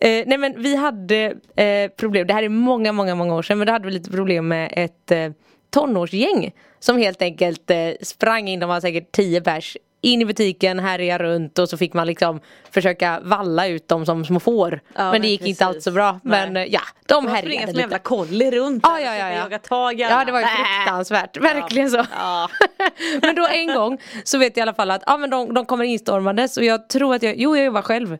nej 0.01 0.37
men 0.37 0.61
vi 0.61 0.75
hade 0.75 1.33
eh, 1.55 1.91
problem, 1.97 2.27
det 2.27 2.33
här 2.33 2.43
är 2.43 2.49
många 2.49 2.91
många 2.91 3.15
många 3.15 3.35
år 3.35 3.41
sedan 3.41 3.57
men 3.57 3.67
då 3.67 3.73
hade 3.73 3.85
vi 3.85 3.91
lite 3.93 4.11
problem 4.11 4.47
med 4.47 4.73
ett 4.75 5.11
eh, 5.11 5.31
tonårsgäng 5.69 6.51
som 6.79 6.97
helt 6.97 7.21
enkelt 7.21 7.71
eh, 7.71 7.89
sprang 8.01 8.47
in, 8.47 8.59
de 8.59 8.69
var 8.69 8.79
säkert 8.81 9.11
10 9.11 9.41
pers 9.41 9.77
in 10.01 10.21
i 10.21 10.25
butiken, 10.25 10.79
härja 10.79 11.17
runt 11.17 11.59
och 11.59 11.69
så 11.69 11.77
fick 11.77 11.93
man 11.93 12.07
liksom 12.07 12.39
försöka 12.71 13.19
valla 13.23 13.67
ut 13.67 13.87
dem 13.87 14.05
som 14.05 14.25
små 14.25 14.39
får. 14.39 14.81
Ja, 14.95 15.11
men 15.11 15.21
det 15.21 15.27
gick 15.27 15.41
inte 15.41 15.47
precis. 15.47 15.61
allt 15.61 15.83
så 15.83 15.91
bra. 15.91 16.11
Nej. 16.11 16.21
Men 16.23 16.57
eh, 16.57 16.73
ja, 16.73 16.81
de 17.05 17.27
härjade 17.27 17.41
som 17.41 17.69
en 17.69 17.75
jävla 17.75 17.97
lite. 17.97 17.99
kolli 17.99 18.51
runt 18.51 18.83
där 18.83 18.99
ja, 18.99 19.15
ja, 19.15 19.29
ja. 19.29 19.29
jaga 19.29 19.59
tag 19.59 19.99
i 19.99 20.01
Ja 20.01 20.25
det 20.25 20.31
var 20.31 20.39
ju 20.39 20.45
Äh. 20.51 20.51
fruktansvärt, 20.55 21.37
verkligen 21.37 21.89
så. 21.89 22.05
Ja. 22.17 22.49
men 23.21 23.35
då 23.35 23.47
en 23.47 23.67
gång 23.67 24.01
så 24.23 24.37
vet 24.37 24.57
jag 24.57 24.61
i 24.61 24.63
alla 24.63 24.73
fall 24.73 24.91
att 24.91 25.03
ja, 25.05 25.17
men 25.17 25.29
de, 25.29 25.53
de 25.53 25.65
kommer 25.65 25.85
instormandes 25.85 26.57
och 26.57 26.63
jag 26.63 26.89
tror 26.89 27.15
att 27.15 27.23
jag, 27.23 27.35
jo 27.37 27.55
jag 27.55 27.65
jobbar 27.65 27.81
själv. 27.81 28.17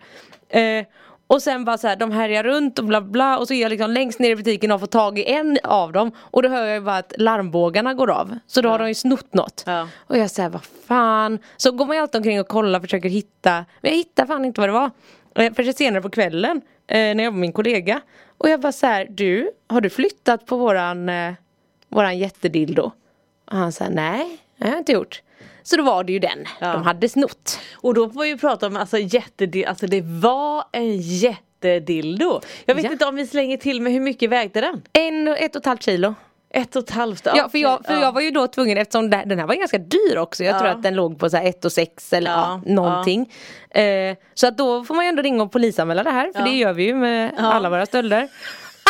Eh, 0.50 0.86
och 1.31 1.42
sen 1.42 1.66
bara 1.66 1.78
så 1.78 1.88
här, 1.88 1.95
de 1.95 2.12
härjar 2.12 2.44
runt 2.44 2.80
och 2.80 2.86
bla 2.86 3.01
bla 3.01 3.38
och 3.38 3.48
så 3.48 3.54
är 3.54 3.62
jag 3.62 3.69
liksom 3.69 3.92
längst 3.92 4.19
ner 4.19 4.30
i 4.30 4.36
butiken 4.36 4.72
och 4.72 4.80
får 4.80 4.88
tag 4.88 5.19
i 5.19 5.31
en 5.31 5.57
av 5.63 5.92
dem 5.92 6.12
och 6.18 6.44
då 6.44 6.50
hör 6.50 6.66
jag 6.66 6.75
ju 6.75 6.81
bara 6.81 6.98
att 6.98 7.13
larmbågarna 7.18 7.94
går 7.94 8.10
av. 8.10 8.38
Så 8.48 8.62
då 8.62 8.69
har 8.69 8.80
de 8.80 8.88
ju 8.88 8.94
snott 8.94 9.33
något. 9.33 9.63
Ja. 9.66 9.88
Och 9.98 10.18
jag 10.18 10.31
säger 10.31 10.50
vad 10.50 10.63
fan. 10.88 11.39
Så 11.57 11.72
går 11.72 11.86
man 11.86 11.95
ju 11.95 12.01
alltid 12.01 12.19
omkring 12.19 12.39
och 12.39 12.48
kollar 12.48 12.80
och 12.80 12.83
försöker 12.83 13.10
hitta. 13.10 13.66
Men 13.81 13.92
jag 13.92 13.98
hittar 13.98 14.25
fan 14.25 14.45
inte 14.45 14.62
vad 14.62 14.69
det 14.69 14.74
var. 14.74 14.92
Eh, 15.36 15.54
Först 15.54 15.78
senare 15.78 16.01
på 16.01 16.10
kvällen 16.10 16.62
eh, 16.88 16.95
när 16.98 17.24
jag 17.24 17.31
var 17.31 17.31
med 17.31 17.42
min 17.42 17.54
kollega. 17.54 18.01
Och 18.38 18.50
jag 18.50 18.60
bara 18.60 18.72
så 18.72 18.86
här, 18.86 19.07
du 19.10 19.51
har 19.67 19.82
du 19.82 19.89
flyttat 19.89 20.46
på 20.46 20.58
våran, 20.58 21.10
eh, 21.10 21.34
våran 21.89 22.17
jättedildo? 22.17 22.91
Och 23.51 23.58
han 23.58 23.72
sa 23.72 23.89
nej, 23.89 24.38
det 24.62 24.68
har 24.68 24.74
jag 24.74 24.82
inte 24.82 24.91
gjort. 24.91 25.22
Så 25.63 25.77
då 25.77 25.84
var 25.84 26.03
det 26.03 26.13
ju 26.13 26.20
den 26.20 26.46
Ja. 26.60 26.74
de 26.74 26.84
hade 26.84 27.10
snott. 27.10 27.60
Och 27.75 27.94
då 27.94 28.10
får 28.10 28.24
vi 28.24 28.38
prata 28.38 28.68
om 28.68 28.77
alltså 28.77 28.98
jättedildo, 28.98 29.70
alltså 29.70 29.88
det 29.88 30.01
var 30.01 30.63
en 30.72 30.98
jättedildo. 30.98 32.41
Jag 32.65 32.75
vet 32.75 32.86
Ja. 32.86 32.91
inte 32.91 33.06
om 33.06 33.15
vi 33.15 33.27
slänger 33.27 33.58
till 33.58 33.82
med 33.82 33.94
hur 33.94 34.00
mycket 34.00 34.30
vägde 34.30 34.62
den? 34.62 34.82
En 34.94 35.27
ett 35.27 35.56
och 35.56 35.60
ett 35.62 35.65
halvt 35.65 35.84
kilo. 35.84 36.15
Ett 36.53 36.75
och 36.75 36.84
ett 36.84 36.89
halvt? 36.89 37.25
Ja, 37.25 37.50
för, 37.50 37.58
jag, 37.58 37.86
för 37.86 37.94
ja. 37.94 38.01
jag 38.01 38.12
var 38.12 38.22
ju 38.22 38.32
då 38.32 38.48
tvungen 38.48 38.77
eftersom 38.77 39.10
det- 39.10 39.24
den 39.25 39.39
här 39.39 39.48
var 39.48 39.56
ganska 39.56 39.77
dyr 39.77 40.18
också. 40.18 40.44
Jag 40.44 40.56
tror 40.60 40.70
Ja. 40.70 40.75
att 40.75 40.84
den 40.84 40.96
låg 40.96 41.20
på 41.20 41.30
så 41.30 41.38
här 41.38 41.46
1 41.46 41.65
och 41.65 41.72
6 41.72 42.13
eller 42.13 42.32
Ja, 42.32 42.62
ja, 42.65 42.74
någonting. 42.74 43.34
Eh, 43.70 44.15
så 44.34 44.48
att 44.48 44.58
då 44.58 44.84
får 44.84 44.96
man 44.96 45.06
ju 45.06 45.10
ändå 45.10 45.22
ringa 45.22 45.44
och 45.44 45.51
polisanmäla 45.51 46.03
det 46.03 46.10
här 46.12 46.32
för 46.36 46.44
det 46.44 46.50
gör 46.58 46.74
vi 46.74 46.84
ju 46.84 46.96
med 46.96 47.32
alla 47.38 47.70
våra 47.70 47.86
stölder. 47.86 48.30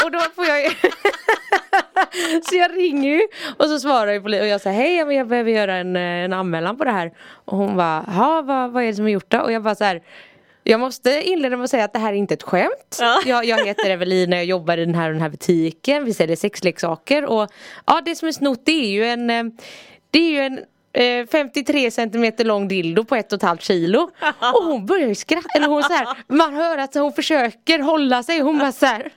Och 0.03 0.11
då 0.11 0.19
får 0.35 0.45
jag 0.45 0.63
ju 0.63 0.69
Så 2.43 2.55
jag 2.55 2.77
ringer 2.77 3.09
ju 3.09 3.21
och 3.57 3.65
så 3.65 3.79
svarar 3.79 4.11
ju 4.11 4.21
polisen 4.21 4.43
och 4.43 4.47
jag 4.47 4.61
säger 4.61 4.77
hej 4.77 5.05
men 5.05 5.15
jag 5.15 5.27
behöver 5.27 5.51
göra 5.51 5.75
en, 5.75 5.95
eh, 5.95 6.01
en 6.01 6.33
anmälan 6.33 6.77
på 6.77 6.83
det 6.83 6.91
här. 6.91 7.11
Och 7.45 7.57
hon 7.57 7.77
bara, 7.77 8.05
ja 8.07 8.41
vad, 8.41 8.71
vad 8.71 8.83
är 8.83 8.87
det 8.87 8.93
som 8.93 9.07
är 9.07 9.11
gjort 9.11 9.31
då? 9.31 9.39
Och 9.39 9.51
jag 9.51 9.63
bara 9.63 9.75
så 9.75 9.83
här 9.83 10.01
jag 10.63 10.79
måste 10.79 11.21
inleda 11.21 11.57
med 11.57 11.63
att 11.63 11.69
säga 11.69 11.85
att 11.85 11.93
det 11.93 11.99
här 11.99 12.13
är 12.13 12.17
inte 12.17 12.33
ett 12.33 12.43
skämt. 12.43 12.97
Ja. 12.99 13.21
Jag, 13.25 13.45
jag 13.45 13.65
heter 13.65 13.89
Evelina, 13.89 14.35
jag 14.35 14.45
jobbar 14.45 14.77
i 14.77 14.85
den 14.85 14.95
här 14.95 15.07
och 15.07 15.13
den 15.13 15.21
här 15.21 15.29
butiken. 15.29 16.05
Vi 16.05 16.13
säljer 16.13 16.35
sexleksaker 16.35 17.25
och 17.25 17.51
ja 17.85 18.01
det 18.05 18.15
som 18.15 18.27
är 18.27 18.31
snott 18.31 18.61
det 18.65 18.71
är 18.71 18.91
ju 18.91 19.05
en 19.05 19.29
eh, 19.29 19.43
Det 20.11 20.19
är 20.19 20.31
ju 20.31 20.39
en 20.39 20.59
eh, 20.93 21.27
53 21.31 21.91
centimeter 21.91 22.45
lång 22.45 22.67
dildo 22.67 23.03
på 23.03 23.15
ett 23.15 23.33
och 23.33 23.37
ett 23.37 23.43
halvt 23.43 23.61
kilo. 23.61 23.99
Och 24.53 24.63
hon 24.63 24.85
börjar 24.85 25.07
ju 25.07 25.15
skratta, 25.15 25.47
eller 25.55 25.67
hon 25.67 25.83
så 25.83 25.93
här, 25.93 26.07
man 26.27 26.53
hör 26.53 26.77
att 26.77 26.93
hon 26.93 27.13
försöker 27.13 27.79
hålla 27.79 28.23
sig. 28.23 28.39
Hon 28.39 28.59
bara 28.59 28.71
så 28.71 28.85
här, 28.85 29.11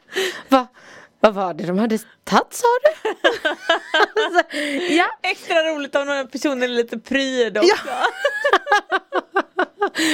Va, 0.48 0.66
vad 1.20 1.34
var 1.34 1.54
det 1.54 1.66
de 1.66 1.78
hade 1.78 1.98
tagit 2.24 2.54
sa 2.54 2.66
du? 2.82 3.14
så, 4.34 4.40
ja, 4.94 5.06
Extra 5.22 5.54
roligt 5.54 5.94
om 5.94 6.06
den 6.06 6.28
personen 6.28 6.62
är 6.62 6.68
lite 6.68 6.98
pryd 6.98 7.58
också. 7.58 7.76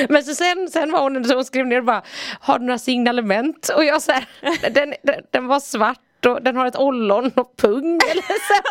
Men 0.09 0.25
så 0.25 0.35
sen, 0.35 0.69
sen 0.71 0.93
var 0.93 1.01
hon 1.01 1.25
så 1.25 1.35
hon 1.35 1.45
skrev 1.45 1.67
ner 1.67 1.79
och 1.79 1.85
bara 1.85 2.03
Har 2.41 2.59
du 2.59 2.65
några 2.65 2.79
signalement? 2.79 3.69
Och 3.69 3.85
jag 3.85 4.03
så 4.03 4.13
här, 4.13 4.25
den, 4.71 4.95
den, 5.03 5.21
den 5.31 5.47
var 5.47 5.61
svart 5.61 5.99
och 6.27 6.43
den 6.43 6.57
har 6.57 6.67
ett 6.67 6.77
ollon 6.77 7.33
och 7.35 7.57
pung 7.57 7.99
eller 8.11 8.23
så. 8.23 8.63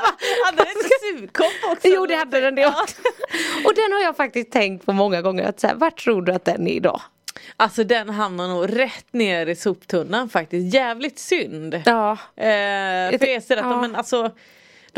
Hade 0.46 0.58
den 0.58 0.68
inte 0.68 1.20
sugkopp 1.22 1.72
också? 1.72 1.88
Jo 1.88 2.06
det 2.06 2.16
hade 2.16 2.42
den 2.42 2.56
det 2.56 2.66
också. 2.68 2.96
Och 3.66 3.76
den 3.76 3.92
har 3.94 4.00
jag 4.04 4.16
faktiskt 4.18 4.52
tänkt 4.52 4.86
på 4.86 4.94
många 4.94 5.22
gånger 5.22 5.44
att 5.44 5.60
så 5.60 5.68
här, 5.68 5.76
vart 5.76 6.04
tror 6.04 6.22
du 6.22 6.32
att 6.32 6.46
den 6.46 6.68
är 6.68 6.72
idag? 6.72 7.02
Alltså 7.58 7.84
den 7.84 8.10
hamnar 8.10 8.48
nog 8.48 8.80
rätt 8.80 9.14
ner 9.14 9.48
i 9.48 9.56
soptunnan 9.56 10.30
faktiskt. 10.30 10.74
Jävligt 10.74 11.20
synd. 11.20 11.82
Ja. 11.86 12.12
Eh, 12.12 12.48
för 13.18 13.26
ser 13.42 13.58
att 13.58 13.64
Ja. 13.66 13.82
men, 13.82 13.96
alltså, 13.96 14.32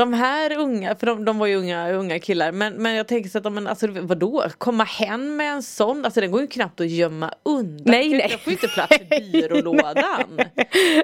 de 0.01 0.13
här 0.13 0.57
unga, 0.57 0.95
för 0.95 1.07
de, 1.07 1.25
de 1.25 1.37
var 1.37 1.47
ju 1.47 1.55
unga, 1.55 1.91
unga 1.91 2.19
killar 2.19 2.51
men, 2.51 2.73
men 2.73 2.95
jag 2.95 3.07
tänker 3.07 3.29
så 3.29 3.37
att 3.37 3.43
de, 3.43 3.53
men, 3.53 3.67
alltså, 3.67 3.87
vadå, 3.89 4.43
komma 4.57 4.83
hem 4.83 5.35
med 5.35 5.51
en 5.53 5.63
sån, 5.63 6.05
alltså 6.05 6.21
den 6.21 6.31
går 6.31 6.41
ju 6.41 6.47
knappt 6.47 6.81
att 6.81 6.89
gömma 6.89 7.33
undan. 7.43 7.83
Nej, 7.85 8.09
Den 8.09 8.17
nej. 8.17 8.29
får 8.29 8.47
ju 8.47 8.51
inte 8.51 8.67
plats 8.67 8.97
i 9.01 9.31
byrålådan. 9.31 10.39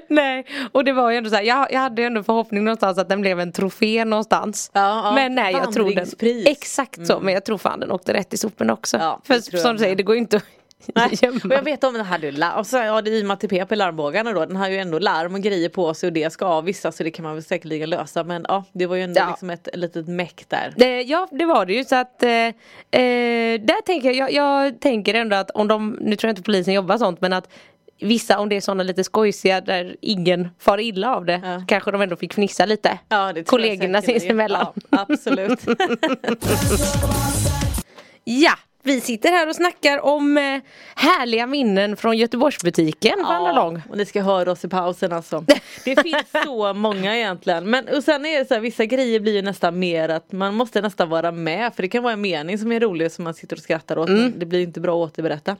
Nej, 0.09 0.45
och 0.71 0.83
det 0.83 0.93
var 0.93 1.11
ju 1.11 1.17
ändå 1.17 1.29
så 1.29 1.35
här, 1.35 1.43
jag, 1.43 1.71
jag 1.71 1.79
hade 1.79 2.01
ju 2.01 2.05
ändå 2.05 2.23
förhoppning 2.23 2.63
någonstans 2.63 2.97
att 2.97 3.09
den 3.09 3.21
blev 3.21 3.39
en 3.39 3.51
trofé 3.51 4.05
någonstans. 4.05 4.71
Ja, 4.73 5.01
ja, 5.05 5.11
men 5.15 5.35
nej, 5.35 5.53
jag 5.53 5.73
tror 5.73 5.95
den, 5.95 6.07
exakt 6.45 7.07
så, 7.07 7.19
men 7.19 7.33
jag 7.33 7.45
tror 7.45 7.57
fan 7.57 7.79
den 7.79 7.91
åkte 7.91 8.13
rätt 8.13 8.33
i 8.33 8.37
soporna 8.37 8.73
också. 8.73 8.97
Ja, 8.97 9.21
För 9.23 9.39
som 9.39 9.59
jag 9.59 9.75
du 9.75 9.79
säger, 9.79 9.95
det 9.95 10.03
går 10.03 10.15
ju 10.15 10.21
inte 10.21 10.41
Nej, 10.95 11.05
att 11.23 11.45
och 11.45 11.51
jag 11.51 11.61
vet 11.61 11.83
om 11.83 11.93
den 11.93 12.05
hade 12.05 12.31
larm, 12.31 12.59
och 12.59 12.67
så 12.67 12.77
ja, 12.77 13.01
det 13.01 13.11
är 13.11 13.13
i 13.13 13.21
och 13.21 13.27
med 13.27 13.33
ATP 13.33 13.65
på 13.65 13.75
larmbågarna 13.75 14.33
då, 14.33 14.45
den 14.45 14.55
har 14.55 14.69
ju 14.69 14.77
ändå 14.77 14.99
larm 14.99 15.33
och 15.35 15.41
grejer 15.41 15.69
på 15.69 15.93
sig 15.93 16.07
och 16.07 16.13
det 16.13 16.33
ska 16.33 16.45
avvissa 16.45 16.91
så 16.91 17.03
det 17.03 17.11
kan 17.11 17.23
man 17.23 17.33
väl 17.33 17.43
säkerligen 17.43 17.89
lösa 17.89 18.23
men 18.23 18.45
ja 18.47 18.63
det 18.73 18.85
var 18.85 18.95
ju 18.95 19.01
ändå 19.01 19.19
Ja. 19.19 19.27
liksom 19.29 19.49
ett 19.49 19.67
litet 19.73 20.07
meck 20.07 20.45
där. 20.47 20.73
Eh, 20.77 20.87
Ja 21.01 21.27
det 21.31 21.45
var 21.45 21.65
det 21.65 21.73
ju 21.73 21.83
så 21.83 21.95
att 21.95 22.23
eh, 22.23 22.29
eh, 22.31 22.51
där 23.61 23.81
tänker 23.85 24.11
jag, 24.11 24.31
jag, 24.31 24.33
jag 24.65 24.79
tänker 24.79 25.13
ändå 25.13 25.35
att 25.35 25.51
om 25.51 25.67
de, 25.67 25.97
nu 26.01 26.15
tror 26.15 26.27
jag 26.29 26.31
inte 26.31 26.41
polisen 26.43 26.73
jobbar 26.73 26.97
sånt 26.97 27.21
men 27.21 27.33
att 27.33 27.49
Vissa 27.99 28.39
om 28.39 28.49
det 28.49 28.55
är 28.55 28.61
sådana 28.61 28.83
lite 28.83 29.03
skojsiga 29.03 29.61
där 29.61 29.95
ingen 30.01 30.49
far 30.59 30.77
illa 30.79 31.15
av 31.15 31.25
det 31.25 31.41
Ja. 31.43 31.63
Kanske 31.67 31.91
de 31.91 32.01
ändå 32.01 32.15
fick 32.15 32.33
fnissa 32.33 32.65
lite 32.65 32.99
Ja, 33.09 33.33
det 33.33 33.43
Kollegorna 33.43 34.01
sinsemellan 34.01 34.65
Ja, 34.89 35.05
absolut. 35.09 35.59
Ja, 38.23 38.53
vi 38.87 39.01
sitter 39.01 39.29
här 39.29 39.49
och 39.49 39.55
snackar 39.55 40.05
om 40.05 40.37
eh, 40.37 40.59
härliga 40.95 41.47
minnen 41.47 41.97
från 41.97 42.17
Göteborgsbutiken 42.17 43.25
andra 43.25 43.51
lång. 43.51 43.81
och 43.89 43.97
ni 43.97 44.05
ska 44.05 44.21
höra 44.21 44.51
oss 44.51 44.65
i 44.65 44.67
pausen 44.67 45.13
alltså. 45.13 45.45
Det 45.85 46.03
finns 46.03 46.43
så 46.45 46.73
många 46.73 47.17
egentligen. 47.17 47.69
Men 47.69 47.87
och 47.87 48.03
sen 48.03 48.25
är 48.25 48.39
det 48.39 48.45
så 48.45 48.53
här, 48.53 48.61
vissa 48.61 48.85
grejer 48.85 49.19
blir 49.19 49.33
ju 49.33 49.41
nästan 49.41 49.79
mer 49.79 50.09
att 50.09 50.31
man 50.31 50.53
måste 50.53 50.81
nästan 50.81 51.09
vara 51.09 51.31
med. 51.31 51.75
För 51.75 51.81
det 51.81 51.87
kan 51.89 52.03
vara 52.03 52.13
en 52.13 52.21
mening 52.21 52.57
som 52.57 52.71
är 52.71 52.79
rolig 52.79 53.11
som 53.11 53.23
man 53.23 53.33
sitter 53.33 53.55
och 53.55 53.61
skrattar 53.61 53.97
åt. 53.97 54.09
Mm. 54.09 54.33
Det 54.37 54.45
blir 54.45 54.59
inte 54.59 54.79
bra 54.79 55.03
att 55.03 55.11
återberätta. 55.11 55.55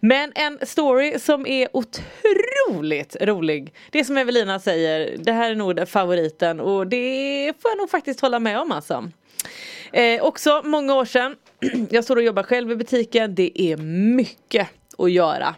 Men 0.00 0.32
en 0.34 0.58
story 0.62 1.18
som 1.18 1.46
är 1.46 1.68
otroligt 1.72 3.16
rolig. 3.20 3.74
Det 3.90 4.04
som 4.04 4.16
Evelina 4.16 4.60
säger, 4.60 5.16
det 5.18 5.32
här 5.32 5.50
är 5.50 5.54
nog 5.54 5.88
favoriten. 5.88 6.60
Och 6.60 6.86
det 6.86 7.52
får 7.62 7.70
jag 7.70 7.78
nog 7.78 7.90
faktiskt 7.90 8.20
hålla 8.20 8.38
med 8.38 8.58
om 8.58 8.72
alltså. 8.72 9.10
Eh, 9.92 10.22
också 10.22 10.62
många 10.64 10.94
år 10.94 11.04
sedan. 11.04 11.36
Jag 11.90 12.04
står 12.04 12.16
och 12.16 12.22
jobbar 12.22 12.42
själv 12.42 12.72
i 12.72 12.76
butiken. 12.76 13.34
Det 13.34 13.62
är 13.62 13.76
mycket 14.16 14.68
att 14.98 15.10
göra. 15.10 15.54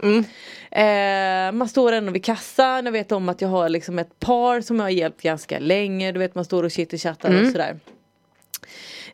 Eh, 0.71 1.53
man 1.53 1.69
står 1.69 1.93
ändå 1.93 2.13
vid 2.13 2.25
kassan. 2.25 2.85
Jag 2.85 2.93
vet 2.93 3.13
om 3.13 3.29
att 3.29 3.41
jag 3.41 3.49
har 3.49 3.69
liksom 3.69 3.99
ett 3.99 4.21
par 4.21 4.61
som 4.61 4.77
jag 4.77 4.85
har 4.85 4.91
hjälpt 4.91 5.23
ganska 5.23 5.59
länge. 5.59 6.13
Du 6.13 6.19
vet 6.19 6.35
man 6.35 6.45
står 6.45 6.63
och 6.63 6.71
chitchattar 6.71 7.41
och 7.43 7.47
sådär. 7.53 7.77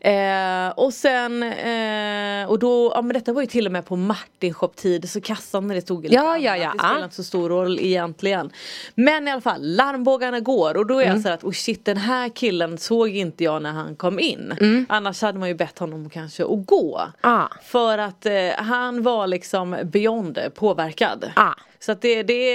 Eh, 0.04 0.68
och 0.76 0.94
sen, 0.94 1.42
eh, 1.42 2.50
och 2.50 2.58
då, 2.58 2.92
ja 2.94 3.02
men 3.02 3.14
detta 3.14 3.32
var 3.32 3.40
ju 3.40 3.46
till 3.46 3.66
och 3.66 3.72
med 3.72 3.86
på 3.86 3.96
Martin 3.96 4.54
shop 4.54 4.68
tid 4.68 5.10
så 5.10 5.20
kassan 5.20 5.66
när 5.66 5.74
det 5.74 5.80
stod 5.80 6.12
Ja, 6.12 6.38
ja, 6.38 6.56
ja. 6.56 6.72
Det 6.72 6.78
spelar 6.78 7.04
inte 7.04 7.16
så 7.16 7.24
stor 7.24 7.48
roll 7.48 7.78
egentligen. 7.80 8.50
Men 8.94 9.28
i 9.28 9.30
alla 9.30 9.40
fall, 9.40 9.60
larmbågarna 9.62 10.40
går 10.40 10.76
och 10.76 10.86
då 10.86 10.98
är 10.98 11.06
jag 11.06 11.20
så 11.20 11.28
att 11.28 11.44
oh 11.44 11.52
shit 11.52 11.84
den 11.84 11.96
här 11.96 12.28
killen 12.28 12.78
såg 12.78 13.08
inte 13.08 13.44
jag 13.44 13.62
när 13.62 13.72
han 13.72 13.96
kom 13.96 14.18
in. 14.18 14.86
Annars 14.88 15.22
hade 15.22 15.38
man 15.38 15.48
ju 15.48 15.54
bett 15.54 15.78
honom 15.78 16.10
kanske 16.10 16.44
att 16.44 16.66
gå. 16.66 17.00
Ah. 17.20 17.46
För 17.62 17.98
att 17.98 18.26
eh, 18.26 18.32
han 18.56 19.02
var 19.02 19.26
liksom 19.26 19.76
beyond 19.84 20.38
påverkad. 20.54 21.32
Ah. 21.36 21.54
Så 21.80 21.92
att 21.92 22.02
det, 22.02 22.22
det, 22.22 22.52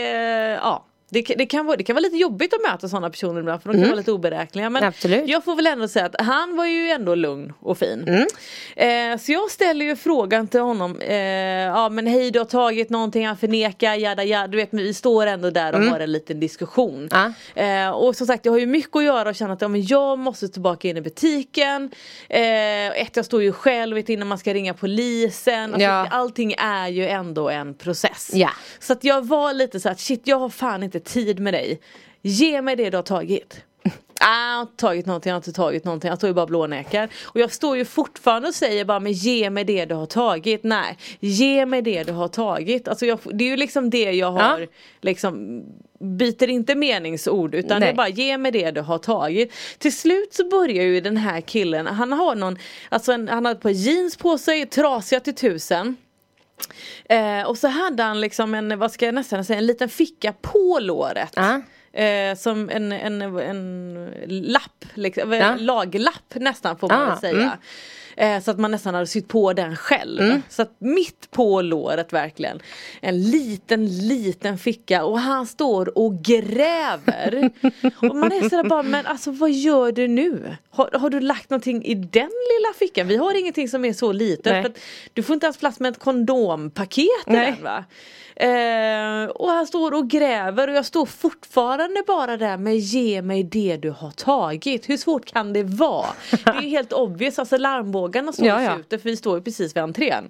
ja. 0.63 0.83
Det, 1.09 1.21
kan- 1.21 1.37
det, 1.37 1.45
kan 1.45 1.65
vara, 1.65 1.77
det 1.77 1.83
kan 1.83 1.93
vara 1.95 2.01
lite 2.01 2.17
jobbigt 2.17 2.53
att 2.53 2.71
möta 2.71 2.89
sådana 2.89 3.09
personer 3.09 3.39
ibland 3.39 3.61
för 3.63 3.69
de 3.73 3.79
kan 3.79 3.87
vara 3.87 3.95
lite 3.95 4.11
oberäkneliga. 4.11 4.69
Men 4.69 4.83
Absolut. 4.83 5.27
jag 5.29 5.43
får 5.43 5.55
väl 5.55 5.67
ändå 5.67 5.87
säga 5.87 6.05
att 6.05 6.15
han 6.21 6.55
var 6.57 6.65
ju 6.65 6.89
ändå 6.89 7.15
lugn 7.15 7.53
och 7.59 7.77
fin. 7.77 8.25
Eh, 8.75 9.17
så 9.19 9.31
jag 9.31 9.51
ställer 9.51 9.85
ju 9.85 9.95
frågan 9.95 10.47
till 10.47 10.59
honom. 10.59 11.01
Eh, 11.01 11.15
ja 11.15 11.89
men 11.89 12.07
hej 12.07 12.31
du 12.31 12.39
har 12.39 12.45
tagit 12.45 12.89
någonting, 12.89 13.27
han 13.27 13.37
förnekar, 13.37 13.93
jada 13.95 14.23
jada. 14.23 14.47
Du 14.47 14.57
vet 14.57 14.71
men 14.71 14.83
vi 14.83 14.93
står 14.93 15.27
ändå 15.27 15.49
där 15.49 15.75
och 15.75 15.81
har 15.83 15.99
en 15.99 16.11
liten 16.11 16.39
diskussion. 16.39 17.09
Ja. 17.11 17.33
Eh, 17.63 17.89
och 17.89 18.15
som 18.15 18.27
sagt 18.27 18.45
jag 18.45 18.51
har 18.53 18.59
ju 18.59 18.65
mycket 18.65 18.95
att 18.95 19.03
göra 19.03 19.29
och 19.29 19.35
känner 19.35 19.53
att 19.53 19.61
ja, 19.61 19.67
men 19.67 19.85
jag 19.85 20.19
måste 20.19 20.47
tillbaka 20.47 20.87
in 20.87 20.97
i 20.97 21.01
butiken. 21.01 21.91
Eh, 22.29 22.87
ett 23.01 23.15
jag 23.15 23.25
står 23.25 23.43
ju 23.43 23.51
själv 23.51 23.95
vet, 23.95 24.09
innan 24.09 24.27
man 24.27 24.37
ska 24.37 24.53
ringa 24.53 24.73
polisen. 24.73 25.63
Alltså, 25.73 25.81
Ja. 25.87 26.07
Allting 26.11 26.53
är 26.57 26.87
ju 26.87 27.07
ändå 27.07 27.49
en 27.49 27.73
process. 27.73 28.31
Ja. 28.33 28.49
Så 28.79 28.93
att 28.93 29.03
jag 29.03 29.25
var 29.27 29.53
lite 29.53 29.79
så 29.79 29.89
att 29.89 29.99
shit 29.99 30.21
jag 30.23 30.39
har 30.39 30.49
fan 30.49 30.83
inte 30.83 30.96
tid 30.99 31.39
med 31.39 31.53
dig. 31.53 31.79
Ge 32.21 32.61
mig 32.61 32.75
det 32.75 32.89
du 32.89 32.97
har 32.97 33.03
tagit. 33.03 33.61
Ah, 34.19 34.49
jag 34.49 34.55
har 34.57 34.61
inte 34.61 34.75
tagit 34.77 35.05
någonting, 35.05 35.29
jag 35.29 35.33
har 35.35 35.39
inte 35.39 35.51
tagit 35.51 35.83
någonting, 35.85 36.09
jag 36.09 36.17
står 36.17 36.27
ju 36.27 36.33
bara 36.33 36.41
och 36.41 36.47
blånekar. 36.47 37.09
Och 37.25 37.39
jag 37.39 37.51
står 37.53 37.77
ju 37.77 37.85
fortfarande 37.85 38.47
och 38.47 38.53
säger 38.53 38.85
bara 38.85 38.99
men 38.99 39.11
ge 39.11 39.49
mig 39.49 39.63
det 39.63 39.85
du 39.85 39.95
har 39.95 40.05
tagit. 40.05 40.63
Nej, 40.63 40.97
ge 41.19 41.65
mig 41.65 41.81
det 41.81 42.03
du 42.03 42.11
har 42.11 42.27
tagit. 42.27 42.87
Alltså 42.87 43.05
jag, 43.05 43.19
det 43.33 43.43
är 43.43 43.49
ju 43.49 43.57
liksom 43.57 43.89
det 43.89 44.11
jag 44.11 44.31
har 44.31 44.59
Ja. 44.59 44.67
liksom 45.01 45.63
byter 45.99 46.49
inte 46.49 46.75
meningsord 46.75 47.55
utan 47.55 47.69
det 47.69 47.85
Nej. 47.85 47.89
är 47.89 47.95
bara 47.95 48.09
ge 48.09 48.37
mig 48.37 48.51
det 48.51 48.71
du 48.71 48.81
har 48.81 48.97
tagit. 48.97 49.53
Till 49.77 49.95
slut 49.97 50.33
så 50.33 50.49
börjar 50.49 50.83
ju 50.83 51.01
den 51.01 51.17
här 51.17 51.41
killen, 51.41 51.87
han 51.87 52.11
har 52.11 52.35
någon, 52.35 52.57
alltså 52.89 53.11
en, 53.11 53.27
han 53.27 53.45
har 53.45 53.51
ett 53.51 53.61
par 53.61 53.69
jeans 53.69 54.17
på 54.17 54.37
sig, 54.37 54.65
trasiga 54.65 55.19
till 55.19 55.35
tusen. 55.35 55.95
Eh, 57.09 57.41
och 57.47 57.57
så 57.57 57.67
hade 57.67 58.03
han 58.03 58.21
liksom 58.21 58.53
en, 58.55 58.79
vad 58.79 58.91
ska 58.91 59.05
jag 59.05 59.15
nästan 59.15 59.45
säga, 59.45 59.59
en 59.59 59.65
liten 59.65 59.89
ficka 59.89 60.33
på 60.41 60.79
låret. 60.81 61.33
Ja. 61.35 61.61
Eh, 62.01 62.35
som 62.35 62.69
en, 62.69 62.91
en, 62.91 63.21
en 63.21 64.11
lapp, 64.27 64.85
liksom, 64.93 65.33
Ja. 65.33 65.39
en 65.45 65.65
laglapp 65.65 66.35
nästan 66.35 66.77
får 66.77 66.87
man 66.89 67.09
Ah, 67.11 67.17
säga. 67.19 67.57
Eh, 68.17 68.41
så 68.41 68.51
att 68.51 68.59
man 68.59 68.71
nästan 68.71 68.93
hade 68.93 69.07
sytt 69.07 69.27
på 69.27 69.53
den 69.53 69.75
själv. 69.75 70.21
Mm. 70.21 70.41
Så 70.49 70.61
att 70.61 70.75
mitt 70.79 71.31
på 71.31 71.61
låret 71.61 72.13
verkligen. 72.13 72.59
En 73.01 73.23
liten 73.23 74.07
liten 74.07 74.57
ficka 74.57 75.05
och 75.05 75.19
han 75.19 75.47
står 75.47 75.97
och 75.97 76.21
gräver. 76.21 77.51
och 77.95 78.15
man 78.15 78.31
är 78.31 78.49
sådär 78.49 78.63
bara 78.63 78.83
men 78.83 79.05
alltså 79.05 79.31
vad 79.31 79.51
gör 79.51 79.91
du 79.91 80.07
nu? 80.07 80.55
Har, 80.69 80.89
har 80.99 81.09
du 81.09 81.19
lagt 81.19 81.49
någonting 81.49 81.85
i 81.85 81.95
den 81.95 82.29
lilla 82.29 82.73
fickan? 82.79 83.07
Vi 83.07 83.15
har 83.15 83.39
ingenting 83.39 83.69
som 83.69 83.85
är 83.85 83.93
så 83.93 84.11
litet. 84.11 84.77
Du 85.13 85.23
får 85.23 85.33
inte 85.33 85.45
ens 85.45 85.57
plats 85.57 85.79
med 85.79 85.91
ett 85.91 85.99
kondompaket 85.99 87.27
i 87.27 87.31
den 87.31 87.63
va? 87.63 87.85
Eh, 88.39 89.29
och 89.29 89.49
han 89.49 89.67
står 89.67 89.93
och 89.93 90.07
gräver 90.09 90.67
och 90.67 90.75
jag 90.75 90.85
står 90.85 91.05
fortfarande 91.05 92.03
bara 92.07 92.37
där 92.37 92.57
med 92.57 92.77
ge 92.77 93.21
mig 93.21 93.43
det 93.43 93.77
du 93.77 93.89
har 93.89 94.11
tagit. 94.11 94.89
Hur 94.89 94.97
svårt 94.97 95.25
kan 95.25 95.53
det 95.53 95.63
vara? 95.63 96.07
Det 96.31 96.49
är 96.49 96.61
helt 96.61 96.93
obvious, 96.93 97.39
alltså 97.39 97.57
larmbågarna 97.57 98.33
står 98.33 98.47
Ja, 98.47 98.59
ju 98.59 98.65
ja. 98.65 98.79
ute 98.79 98.99
för 98.99 99.09
vi 99.09 99.17
står 99.17 99.37
ju 99.37 99.43
precis 99.43 99.75
vid 99.75 99.83
entrén. 99.83 100.29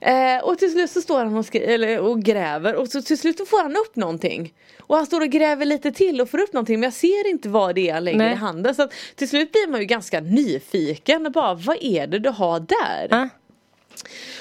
Eh, 0.00 0.38
och 0.44 0.58
till 0.58 0.72
slut 0.72 0.90
så 0.90 1.00
står 1.00 1.24
han 1.24 1.36
och, 1.36 1.56
eller, 1.56 2.00
och 2.00 2.22
gräver 2.22 2.74
och 2.74 2.88
så 2.88 3.02
till 3.02 3.18
slut 3.18 3.48
får 3.48 3.62
han 3.62 3.76
upp 3.76 3.96
någonting. 3.96 4.52
Och 4.80 4.96
han 4.96 5.06
står 5.06 5.20
och 5.20 5.28
gräver 5.28 5.64
lite 5.64 5.92
till 5.92 6.20
och 6.20 6.30
får 6.30 6.38
upp 6.40 6.52
någonting 6.52 6.80
men 6.80 6.86
jag 6.86 6.92
ser 6.92 7.30
inte 7.30 7.48
vad 7.48 7.74
det 7.74 7.88
är 7.88 7.94
han 7.94 8.04
lägger 8.04 8.18
Nej. 8.18 8.32
i 8.32 8.36
handen. 8.36 8.74
Så 8.74 8.82
att 8.82 8.92
till 9.16 9.28
slut 9.28 9.52
blir 9.52 9.68
man 9.68 9.80
ju 9.80 9.86
ganska 9.86 10.20
nyfiken 10.20 11.26
och 11.26 11.32
bara 11.32 11.54
vad 11.54 11.76
är 11.80 12.06
det 12.06 12.18
du 12.18 12.30
har 12.30 12.60
där? 12.60 13.08
Ja. 13.10 13.28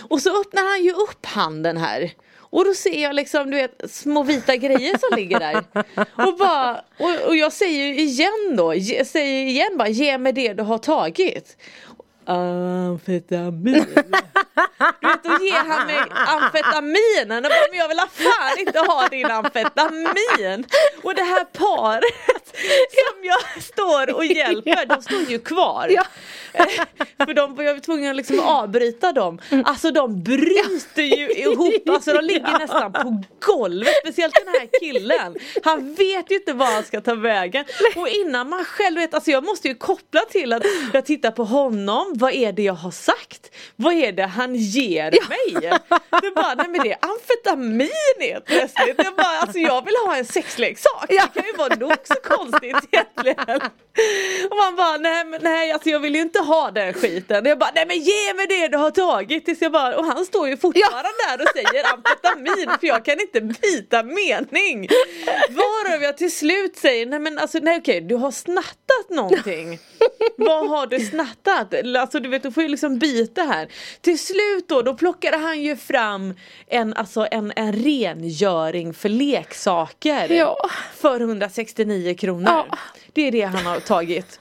Och 0.10 0.22
så 0.22 0.42
öppnar 0.42 0.70
han 0.72 0.84
ju 0.84 0.92
upp 0.92 1.26
handen 1.26 1.78
här. 1.78 2.12
Och 2.56 2.66
då 2.66 2.74
ser 2.74 3.04
jag 3.04 3.16
liksom 3.16 3.52
du 3.52 3.58
vet 3.58 3.92
små 3.92 4.24
vita 4.24 4.56
grejer 4.56 4.98
som 4.98 5.18
ligger 5.18 5.40
där. 5.40 5.64
Och, 6.28 6.38
bara, 6.38 6.82
och, 7.00 7.28
och 7.28 7.36
jag 7.36 7.54
säger 7.54 7.86
ju 7.86 8.02
igen 8.02 8.56
då, 8.58 8.74
ge, 8.74 9.06
säger 9.06 9.46
igen 9.48 9.78
bara 9.78 9.88
ge 9.88 10.18
mig 10.18 10.34
det 10.34 10.54
du 10.54 10.64
har 10.64 10.78
tagit. 10.78 11.58
Amfetamin. 12.26 13.86
Du 15.02 15.08
vet 15.08 15.24
då 15.24 15.46
ger 15.46 15.64
han 15.70 15.88
mig 15.88 15.96
bara, 17.50 17.68
men 17.70 17.80
jag 17.80 17.88
vill 17.88 17.98
fan 18.10 18.60
inte 18.60 18.80
ha 18.80 19.08
din 19.08 19.26
amfetamin. 19.26 20.66
Och 21.04 21.16
det 21.16 21.24
här 21.24 21.44
paret 21.44 22.04
som 22.90 23.24
jag 23.24 23.64
står 23.64 24.16
och 24.16 24.26
hjälper, 24.26 24.86
de 24.86 25.02
står 25.02 25.22
ju 25.22 25.40
kvar. 25.40 25.88
Ja. 25.90 26.04
För 27.26 27.34
de, 27.34 27.56
jag 27.64 27.74
var 27.74 27.80
tvungen 27.80 28.10
att 28.12 28.16
liksom 28.16 28.40
avbryta 28.40 29.12
dem. 29.12 29.40
Alltså 29.66 29.92
de 29.92 30.24
bryter 30.24 31.02
ju 31.02 31.32
ihop, 31.32 31.90
alltså 31.90 32.14
de 32.14 32.26
ligger 32.26 32.60
nästan 32.60 32.94
på 32.94 33.24
golvet. 33.46 33.94
Speciellt 34.04 34.36
den 34.46 34.54
här 34.54 34.70
killen. 34.80 35.36
Han 35.64 35.94
vet 35.94 36.32
ju 36.32 36.36
inte 36.36 36.54
var 36.54 36.66
han 36.66 36.84
ska 36.84 37.02
ta 37.02 37.16
vägen. 37.16 37.66
Och 37.96 38.08
innan 38.10 38.50
man 38.50 38.66
själv 38.66 38.98
vet, 38.98 39.14
alltså 39.14 39.32
jag 39.32 39.44
måste 39.44 39.68
ju 39.68 39.76
koppla 39.76 40.22
till 40.22 40.54
att 40.54 40.64
jag 40.94 41.06
tittar 41.06 41.32
på 41.32 41.44
honom. 41.44 42.14
Vad 42.18 42.34
är 42.34 42.52
det 42.52 42.62
jag 42.64 42.74
har 42.74 42.92
sagt? 42.92 43.52
Vad 43.76 43.94
är 43.94 44.12
det 44.12 44.26
han 44.26 44.56
ger 44.56 45.12
mig? 45.12 45.80
Det 46.22 46.32
bara, 46.36 46.56
nej 46.56 46.68
men 46.68 46.82
det 46.82 46.92
är 46.92 46.98
amfetamin 47.02 47.90
helt 48.20 48.46
plötsligt. 48.46 48.96
Jag 48.98 49.16
bara, 49.16 49.40
alltså 49.40 49.60
jag 49.60 49.86
vill 49.86 49.96
ha 50.06 50.16
en 50.16 50.26
sexleksak. 50.26 51.06
Det 51.08 51.18
kan 51.18 51.44
ju 51.46 51.58
vara 51.58 51.76
nog 51.76 51.94
så 52.04 52.16
konstigt 52.24 52.76
egentligen. 52.92 53.62
Och 54.50 54.58
man 54.58 54.76
bara, 54.76 54.98
nej 54.98 55.26
men 55.26 55.40
nej 55.44 55.72
alltså 55.72 55.90
jag 55.90 56.00
vill 56.00 56.16
ju 56.16 56.22
inte 56.22 56.40
ha 56.40 56.72
den 56.72 56.94
skiten. 56.94 57.46
Jag 57.46 57.60
bara, 57.60 57.72
nej 57.76 57.86
men 57.88 57.98
ge 57.98 58.34
mig 58.34 58.48
det 58.48 58.68
du 58.68 58.78
har 58.78 58.92
tagit. 58.92 59.46
Tills 59.46 59.62
jag 59.62 59.72
bara, 59.72 59.98
och 59.98 60.06
han 60.06 60.26
står 60.26 60.48
ju 60.48 60.58
fortfarande 60.58 61.10
där 61.28 61.42
och 61.44 61.50
säger 61.54 61.94
amfetamin 61.94 62.78
för 62.80 62.88
jag 62.88 63.06
kan 63.06 63.20
inte 63.20 63.42
byta 63.42 64.04
mening. 64.04 64.88
Varav 65.50 66.04
jag 66.04 66.18
till 66.18 66.36
slut 66.36 66.78
säger, 66.78 67.06
nej 67.06 67.20
men 67.20 67.40
alltså 67.40 67.60
nej 67.62 67.78
okej 67.78 68.02
du 68.02 68.16
har 68.16 68.32
snattat 68.32 69.10
någonting. 69.10 69.80
Vad 70.38 70.70
har 70.70 70.88
du 70.88 71.00
snattat? 71.00 71.74
Alltså 72.06 72.20
du 72.20 72.30
vet 72.30 72.44
du 72.44 72.52
får 72.52 72.64
ju 72.64 72.70
liksom 72.70 73.00
byta 73.00 73.42
här. 73.42 73.68
Till 74.02 74.20
slut 74.20 74.68
då, 74.68 74.82
då 74.82 74.94
plockade 74.94 75.38
han 75.38 75.62
ju 75.62 75.76
fram 75.76 76.34
en, 76.68 76.94
alltså 76.94 77.28
en, 77.32 77.54
en 77.56 77.74
rengöring 77.74 78.94
för 78.94 79.10
leksaker. 79.10 80.30
Ja. 80.30 80.70
För 80.96 81.20
169 81.20 82.16
kronor. 82.16 82.48
Ja. 82.48 82.78
Det 83.14 83.22
är 83.22 83.32
det 83.32 83.42
han 83.42 83.66
har 83.66 83.80
tagit. 83.80 84.40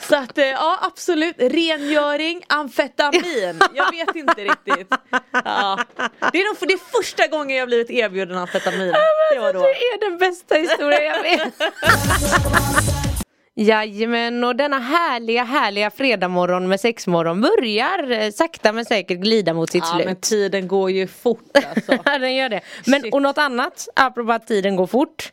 Så 0.00 0.16
att 0.16 0.38
eh, 0.38 0.44
ja 0.44 0.78
absolut, 0.82 1.36
rengöring, 1.38 2.42
amfetamin. 2.46 3.60
Jag 3.74 3.90
vet 3.90 4.16
inte 4.16 4.44
riktigt. 4.44 4.94
Ja. 5.32 5.84
Det 6.32 6.40
är 6.40 6.44
nog 6.44 6.68
det 6.68 6.74
är 6.74 7.02
första 7.02 7.26
gången 7.26 7.56
jag 7.56 7.68
blivit 7.68 7.90
erbjuden 7.90 8.38
amfetamin. 8.38 8.94
Det 9.32 9.38
var 9.38 9.52
då. 9.52 9.60
Det 9.60 9.68
är 9.68 10.10
den 10.10 10.18
bästa 10.18 10.54
historien 10.54 11.04
jag 11.04 11.22
vet. 11.22 11.54
Jajamän, 13.60 14.44
och 14.44 14.56
denna 14.56 14.78
härliga, 14.78 15.44
härliga 15.44 15.90
fredagmorgon 15.90 16.68
med 16.68 16.80
sexmorgon 16.80 17.40
börjar 17.40 18.10
eh, 18.10 18.30
sakta 18.30 18.72
men 18.72 18.84
säkert 18.84 19.18
glida 19.18 19.54
mot 19.54 19.70
sitt 19.70 19.84
Ja 19.86 19.94
slut. 19.94 20.06
men 20.06 20.16
tiden 20.16 20.68
går 20.68 20.90
ju 20.90 21.06
fort 21.06 21.56
alltså. 21.74 21.92
den 22.04 22.34
gör 22.36 22.48
det. 22.48 22.60
Men 22.86 23.02
Shit. 23.02 23.14
och 23.14 23.22
något 23.22 23.38
annat, 23.38 23.88
apropå 23.96 24.32
att 24.32 24.46
tiden 24.46 24.76
går 24.76 24.86
fort. 24.86 25.32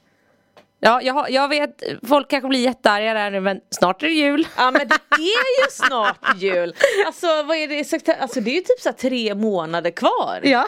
Ja, 0.80 1.02
jag, 1.02 1.32
jag 1.32 1.48
vet, 1.48 1.84
folk 2.08 2.30
kanske 2.30 2.50
blir 2.50 2.60
jättearga 2.60 3.14
där 3.14 3.32
nu 3.32 3.40
men 3.40 3.60
snart 3.70 4.04
är 4.04 4.08
det 4.08 4.14
jul. 4.14 4.48
Ja 4.58 4.72
men 4.72 4.88
det 4.88 4.96
är 5.16 5.64
ju 5.64 5.70
snart 5.70 6.36
jul. 6.38 6.76
Alltså 7.06 7.28
vad 7.44 7.58
är 7.58 7.68
det, 7.68 8.22
alltså 8.22 8.42
det 8.42 8.52
är 8.52 8.56
ju 8.56 8.62
typ 8.62 8.80
så 8.80 8.92
tre 8.92 9.36
månader 9.36 9.92
kvar. 9.92 10.40
Ja, 10.44 10.68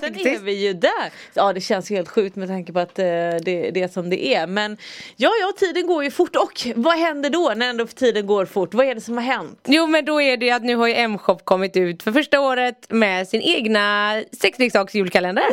Sen 0.00 0.14
är 0.26 0.38
vi 0.38 0.52
ju 0.52 0.72
där. 0.72 1.12
Ja 1.34 1.52
det 1.52 1.60
känns 1.60 1.90
ju 1.90 1.96
helt 1.96 2.08
sjukt 2.08 2.36
med 2.36 2.48
tanke 2.48 2.72
på 2.72 2.78
att 2.78 2.98
eh, 2.98 3.04
det, 3.04 3.70
det 3.70 3.82
är 3.82 3.88
som 3.88 4.10
det 4.10 4.34
är. 4.34 4.46
Men 4.46 4.76
ja 5.16 5.30
ja 5.40 5.52
tiden 5.58 5.86
går 5.86 6.04
ju 6.04 6.10
fort 6.10 6.36
och 6.36 6.66
vad 6.74 6.98
händer 6.98 7.30
då 7.30 7.52
när 7.56 7.70
ändå 7.70 7.86
tiden 7.86 8.26
går 8.26 8.46
fort? 8.46 8.74
Vad 8.74 8.86
är 8.86 8.94
det 8.94 9.00
som 9.00 9.16
har 9.16 9.24
hänt? 9.24 9.60
Jo 9.66 9.86
men 9.86 10.04
då 10.04 10.22
är 10.22 10.36
det 10.36 10.50
att 10.50 10.62
nu 10.64 10.76
har 10.76 10.86
ju 10.86 10.94
M-shop 10.94 11.38
kommit 11.44 11.76
ut 11.76 12.02
för 12.02 12.12
första 12.12 12.40
året 12.40 12.86
med 12.88 13.28
sin 13.28 13.42
egna 13.42 14.22
sexleksaksjulkalender. 14.40 15.44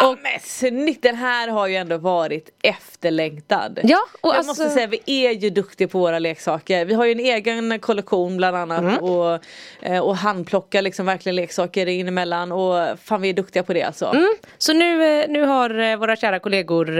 Woo! 0.00 0.06
Ja, 0.10 0.16
men 0.22 0.40
snyggt, 0.40 1.02
den 1.02 1.16
här 1.16 1.48
har 1.48 1.66
ju 1.66 1.76
ändå 1.76 1.98
varit 1.98 2.50
efterlängtad. 2.62 3.80
Ja, 3.82 3.98
och 4.20 4.28
jag 4.28 4.36
alltså- 4.36 4.50
måste 4.50 4.70
säga 4.70 4.86
vi 4.86 5.26
är 5.26 5.30
ju 5.32 5.50
duktiga 5.50 5.88
på 5.88 5.98
våra 5.98 6.18
leksaker. 6.18 6.84
Vi 6.84 6.94
har 6.94 7.04
ju 7.04 7.12
en 7.12 7.20
egen 7.20 7.80
kollektion 7.80 8.36
bland 8.36 8.56
annat 8.56 8.78
Mm. 8.80 8.98
och, 9.04 9.38
eh, 9.82 9.98
och 10.00 10.16
handplockar 10.16 10.82
liksom 10.82 11.06
verkligen 11.06 11.36
leksaker 11.36 11.86
in 11.86 12.08
emellan 12.08 12.52
och 12.52 12.98
fan 13.04 13.20
vi 13.22 13.28
är 13.28 13.32
duktiga 13.32 13.62
på 13.62 13.72
det 13.72 13.82
alltså. 13.82 14.06
Mm. 14.06 14.28
Så 14.58 14.72
nu, 14.72 15.20
eh, 15.20 15.28
nu 15.28 15.42
har 15.44 15.78
eh, 15.78 15.96
våra 15.96 16.16
kära 16.16 16.38
kollegor 16.38 16.98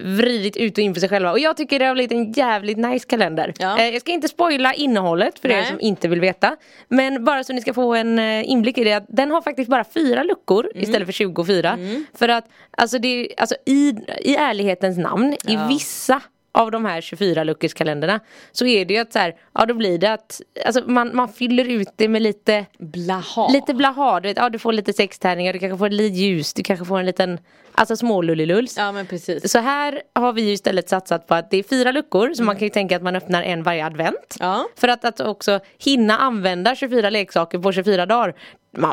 vridit 0.00 0.56
ut 0.56 0.72
och 0.78 0.84
in 0.84 0.94
för 0.94 1.00
sig 1.00 1.08
själva 1.08 1.30
och 1.32 1.38
jag 1.38 1.56
tycker 1.56 1.78
det 1.78 1.84
har 1.84 1.94
blivit 1.94 2.12
en 2.12 2.32
jävligt 2.32 2.78
nice 2.78 3.06
kalender. 3.08 3.54
Ja. 3.58 3.78
Eh, 3.78 3.88
Jag 3.88 4.00
ska 4.00 4.12
inte 4.12 4.28
spoila 4.28 4.74
innehållet 4.74 5.38
för 5.38 5.48
er 5.50 5.56
Nej. 5.56 5.66
som 5.66 5.80
inte 5.80 6.08
vill 6.08 6.20
veta. 6.20 6.56
Men 6.88 7.24
bara 7.24 7.44
så 7.44 7.52
ni 7.52 7.60
ska 7.60 7.74
få 7.74 7.94
en 7.94 8.18
eh, 8.18 8.50
inblick 8.50 8.78
i 8.78 8.84
det 8.84 8.92
att 8.92 9.06
den 9.08 9.30
har 9.30 9.42
faktiskt 9.42 9.70
bara 9.70 9.84
fyra 9.84 10.22
luckor 10.22 10.68
Mm. 10.74 10.82
istället 10.82 11.08
för 11.08 11.12
24. 11.12 11.78
För 12.14 12.28
att 12.28 12.44
alltså, 12.70 12.98
det, 12.98 13.28
alltså 13.36 13.54
i, 13.66 13.94
i 14.20 14.36
ärlighetens 14.36 14.98
namn, 14.98 15.36
i 15.46 15.56
vissa 15.68 16.20
av 16.54 16.70
de 16.70 16.84
här 16.84 17.00
24 17.00 17.44
luckorskalenderna 17.44 18.20
så 18.52 18.66
är 18.66 18.84
det 18.84 18.94
ju 18.94 19.00
att 19.00 19.12
så 19.12 19.18
här, 19.18 19.34
ja 19.54 19.66
då 19.66 19.74
blir 19.74 19.98
det 19.98 20.12
att 20.12 20.40
alltså, 20.66 20.82
man, 20.86 21.10
man 21.16 21.28
fyller 21.28 21.64
ut 21.68 21.88
det 21.96 22.08
med 22.08 22.22
lite 22.22 22.66
Blaha. 22.78 23.48
Lite 23.48 23.74
blaha, 23.74 24.20
du 24.20 24.28
vet, 24.28 24.36
ja 24.36 24.48
du 24.50 24.58
får 24.58 24.72
lite 24.72 24.92
sextärningar, 24.92 25.52
du 25.52 25.58
kanske 25.58 25.78
får 25.78 25.90
lite 25.90 26.14
ljus, 26.14 26.54
du 26.54 26.62
kanske 26.62 26.84
får 26.86 26.98
en 26.98 27.06
liten 27.06 27.38
Alltså 27.82 27.96
smålullilulls 27.96 28.76
Ja 28.76 28.92
men 28.92 29.06
precis. 29.06 29.52
Så 29.52 29.58
här 29.58 30.02
har 30.14 30.32
vi 30.32 30.42
ju 30.42 30.52
istället 30.52 30.88
satsat 30.88 31.26
på 31.26 31.34
att 31.34 31.50
det 31.50 31.56
är 31.56 31.62
fyra 31.62 31.92
luckor 31.92 32.34
så 32.34 32.42
man 32.42 32.56
kan 32.56 32.62
ju 32.66 32.70
tänka 32.70 32.96
att 32.96 33.02
man 33.02 33.16
öppnar 33.16 33.42
en 33.42 33.62
varje 33.62 33.86
advent 33.86 34.36
Ja. 34.40 34.64
För 34.76 34.88
att, 34.88 35.04
att 35.04 35.20
också 35.20 35.60
hinna 35.78 36.18
använda 36.18 36.74
24 36.74 37.10
leksaker 37.10 37.58
på 37.58 37.72
24 37.72 38.06
dagar 38.06 38.34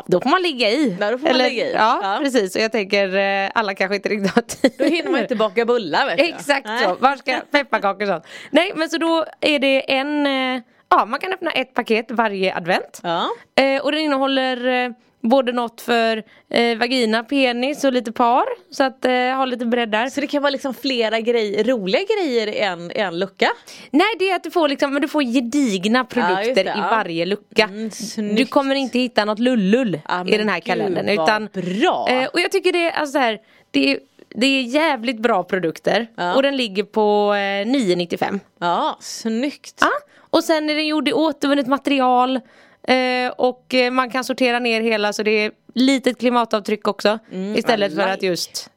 Då 0.06 0.20
får 0.20 0.30
man 0.30 0.42
ligga 0.42 0.70
i 0.70 0.96
Ja, 1.00 1.10
då 1.10 1.18
får 1.18 1.26
man 1.28 1.38
ligga 1.38 1.64
i. 1.66 1.72
Ja, 1.72 2.00
Ja. 2.02 2.18
precis, 2.22 2.56
och 2.56 2.62
jag 2.62 2.72
tänker 2.72 3.16
eh, 3.16 3.50
alla 3.54 3.74
kanske 3.74 3.96
inte 3.96 4.08
riktigt 4.08 4.34
har 4.34 4.42
tid 4.42 4.72
Då 4.78 4.84
hinner 4.84 5.10
man 5.10 5.20
inte 5.20 5.36
baka 5.36 5.64
bullar 5.64 6.06
vet. 6.06 6.20
Exakt 6.20 6.66
Nej. 6.66 6.84
så, 6.84 6.94
var 7.00 7.16
ska 7.16 7.40
pepparkakor 7.50 8.02
och 8.02 8.08
sånt 8.08 8.24
Nej 8.50 8.72
men 8.76 8.88
så 8.90 8.98
då 8.98 9.24
är 9.40 9.58
det 9.58 9.92
en 9.92 10.26
eh, 10.26 10.62
Ja 10.90 11.04
man 11.06 11.20
kan 11.20 11.32
öppna 11.32 11.50
ett 11.50 11.74
paket 11.74 12.10
varje 12.10 12.56
advent 12.56 13.00
Ja. 13.02 13.26
Eh, 13.62 13.82
och 13.82 13.92
den 13.92 14.00
innehåller 14.00 14.66
eh, 14.84 14.90
både 15.20 15.52
något 15.52 15.80
för 15.80 16.22
eh, 16.50 16.78
vagina, 16.78 17.24
penis 17.24 17.84
och 17.84 17.92
lite 17.92 18.12
par. 18.12 18.44
Så 18.70 18.84
att 18.84 19.04
eh, 19.04 19.12
ha 19.12 19.44
lite 19.44 19.66
bredd 19.66 19.88
där. 19.88 20.08
Så 20.08 20.20
det 20.20 20.26
kan 20.26 20.42
vara 20.42 20.50
liksom 20.50 20.74
flera 20.74 21.20
grejer, 21.20 21.64
roliga 21.64 22.00
grejer 22.16 22.46
i 22.46 22.58
en, 22.58 22.90
en 22.90 23.18
lucka? 23.18 23.50
Nej 23.90 24.14
det 24.18 24.30
är 24.30 24.36
att 24.36 24.42
du 24.42 24.50
får 24.50 24.68
liksom, 24.68 24.92
men 24.92 25.02
du 25.02 25.08
får 25.08 25.22
gedigna 25.22 26.04
produkter 26.04 26.64
det, 26.64 26.70
i 26.70 26.72
ja. 26.76 26.88
varje 26.90 27.26
lucka. 27.26 27.64
Mm, 27.64 28.34
du 28.34 28.46
kommer 28.46 28.74
inte 28.74 28.98
hitta 28.98 29.24
något 29.24 29.38
lullull 29.38 30.00
Ja, 30.08 30.26
i 30.28 30.38
den 30.38 30.48
här 30.48 30.56
gud, 30.56 30.64
kalendern. 30.64 31.06
vad 31.06 31.24
Utan, 31.24 31.48
bra. 31.52 32.08
Eh, 32.10 32.26
och 32.26 32.40
jag 32.40 32.52
tycker 32.52 32.72
det 32.72 32.84
är 32.84 32.90
alltså 32.90 33.12
så 33.12 33.18
här, 33.18 33.38
det 33.70 33.92
är, 33.92 33.98
det 34.34 34.46
är 34.46 34.62
jävligt 34.62 35.18
bra 35.18 35.44
produkter. 35.44 36.06
Ja. 36.16 36.34
Och 36.34 36.42
den 36.42 36.56
ligger 36.56 36.82
på 36.84 37.34
eh, 37.34 37.66
9,95. 37.66 38.40
Ja, 38.60 38.96
snyggt. 39.00 39.78
Ja, 39.80 39.90
och 40.30 40.44
sen 40.44 40.70
är 40.70 40.74
den 40.74 40.86
gjord 40.86 41.08
i 41.08 41.12
återvunnet 41.12 41.66
material 41.66 42.40
eh, 42.88 43.32
och 43.36 43.74
eh, 43.74 43.90
man 43.90 44.10
kan 44.10 44.24
sortera 44.24 44.58
ner 44.58 44.80
hela 44.80 45.12
så 45.12 45.22
det 45.22 45.30
är 45.30 45.52
litet 45.74 46.18
klimatavtryck 46.18 46.88
också. 46.88 47.18
istället 47.56 47.92
I 47.92 47.94
för 47.94 48.08
att 48.08 48.22
just 48.22 48.70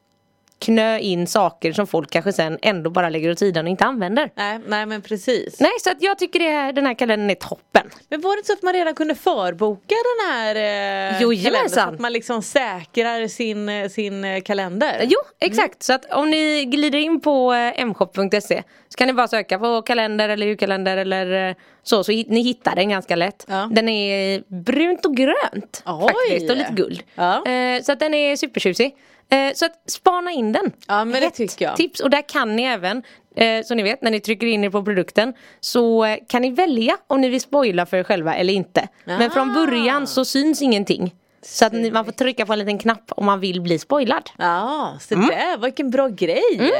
knö 0.58 0.98
in 0.98 1.26
saker 1.26 1.72
som 1.72 1.86
folk 1.86 2.10
kanske 2.10 2.32
sen 2.32 2.58
ändå 2.62 2.90
bara 2.90 3.08
lägger 3.08 3.30
åt 3.30 3.38
sidan 3.38 3.64
och 3.64 3.70
inte 3.70 3.84
använder. 3.84 4.30
Nej, 4.34 4.58
nej 4.66 4.86
men 4.86 5.02
precis. 5.02 5.60
Nej, 5.60 5.70
så 5.80 5.90
att 5.90 6.02
jag 6.02 6.18
tycker 6.18 6.38
det 6.38 6.50
här, 6.50 6.72
den 6.72 6.86
här 6.86 6.94
kalendern 6.94 7.30
är 7.30 7.34
toppen. 7.34 7.90
Men 8.08 8.20
var 8.20 8.36
det 8.36 8.38
inte 8.38 8.46
så 8.46 8.52
att 8.52 8.62
man 8.62 8.72
redan 8.72 8.94
kunde 8.94 9.14
förboka 9.14 9.94
den 9.94 10.32
här 10.32 10.54
eh, 10.56 11.22
Jo, 11.22 11.30
kalendern? 11.30 11.68
Så 11.68 11.80
att 11.80 11.98
man 12.00 12.12
liksom 12.12 12.42
säkrar 12.42 13.28
sin, 13.28 13.68
eh, 13.68 13.88
sin 13.88 14.24
eh, 14.24 14.40
kalender? 14.40 15.00
Jo, 15.04 15.18
exakt. 15.40 15.82
Så 15.82 15.92
att 15.92 16.12
om 16.12 16.30
ni 16.30 16.64
glider 16.64 16.98
in 16.98 17.20
på 17.20 17.54
eh, 17.54 17.86
mshop.se 17.86 18.62
så 18.88 18.96
kan 18.96 19.06
ni 19.06 19.12
bara 19.12 19.28
söka 19.28 19.58
på 19.58 19.82
kalender 19.82 20.28
eller 20.28 20.46
julkalender 20.46 20.96
eller 20.96 21.48
eh, 21.48 21.54
så, 21.82 22.04
så 22.04 22.12
ni 22.12 22.42
hittar 22.42 22.76
den 22.76 22.88
ganska 22.88 23.16
lätt. 23.16 23.44
Ja. 23.48 23.68
Den 23.72 23.88
är 23.88 24.42
brunt 24.62 25.06
och 25.06 25.16
grönt 25.16 25.82
Oj. 25.86 26.08
faktiskt 26.08 26.50
och 26.50 26.56
lite 26.56 26.72
guld. 26.72 27.02
Ja. 27.14 27.46
Eh, 27.46 27.82
så 27.82 27.92
att 27.92 28.00
den 28.00 28.14
är 28.14 28.36
supertjusig. 28.36 28.96
Eh, 29.30 29.52
så 29.54 29.66
att 29.66 29.90
spana 29.90 30.30
in 30.30 30.52
den. 30.52 30.72
Ja, 30.88 31.04
men 31.04 31.20
det 31.20 31.26
Hett 31.26 31.34
tycker 31.34 31.64
jag. 31.64 31.76
Tips 31.76 32.00
och 32.00 32.10
där 32.10 32.28
kan 32.28 32.56
ni 32.56 32.62
även 32.62 33.02
eh, 33.36 33.62
så 33.64 33.74
ni 33.74 33.82
vet 33.82 34.02
när 34.02 34.10
ni 34.10 34.20
trycker 34.20 34.46
in 34.46 34.64
er 34.64 34.70
på 34.70 34.84
produkten 34.84 35.34
så 35.60 36.04
eh, 36.04 36.18
kan 36.28 36.42
ni 36.42 36.50
välja 36.50 36.96
om 37.06 37.20
ni 37.20 37.28
vill 37.28 37.40
spoila 37.40 37.86
för 37.86 37.96
er 37.96 38.02
själva 38.04 38.34
eller 38.34 38.52
inte. 38.52 38.88
Men 39.04 39.30
från 39.30 39.50
Ah. 39.50 39.54
början 39.54 40.06
så 40.06 40.24
syns 40.24 40.62
ingenting. 40.62 41.14
Så 41.46 41.66
att 41.66 41.72
ni, 41.72 41.90
man 41.90 42.04
får 42.04 42.12
trycka 42.12 42.46
på 42.46 42.52
en 42.52 42.58
liten 42.58 42.78
knapp 42.78 43.12
om 43.16 43.24
man 43.24 43.40
vill 43.40 43.60
bli 43.60 43.78
spoilad. 43.78 44.30
Ja, 44.38 44.96
så 45.00 45.14
där, 45.14 45.58
vilken 45.58 45.90
bra 45.90 46.08
grej! 46.08 46.42
Mm. 46.58 46.70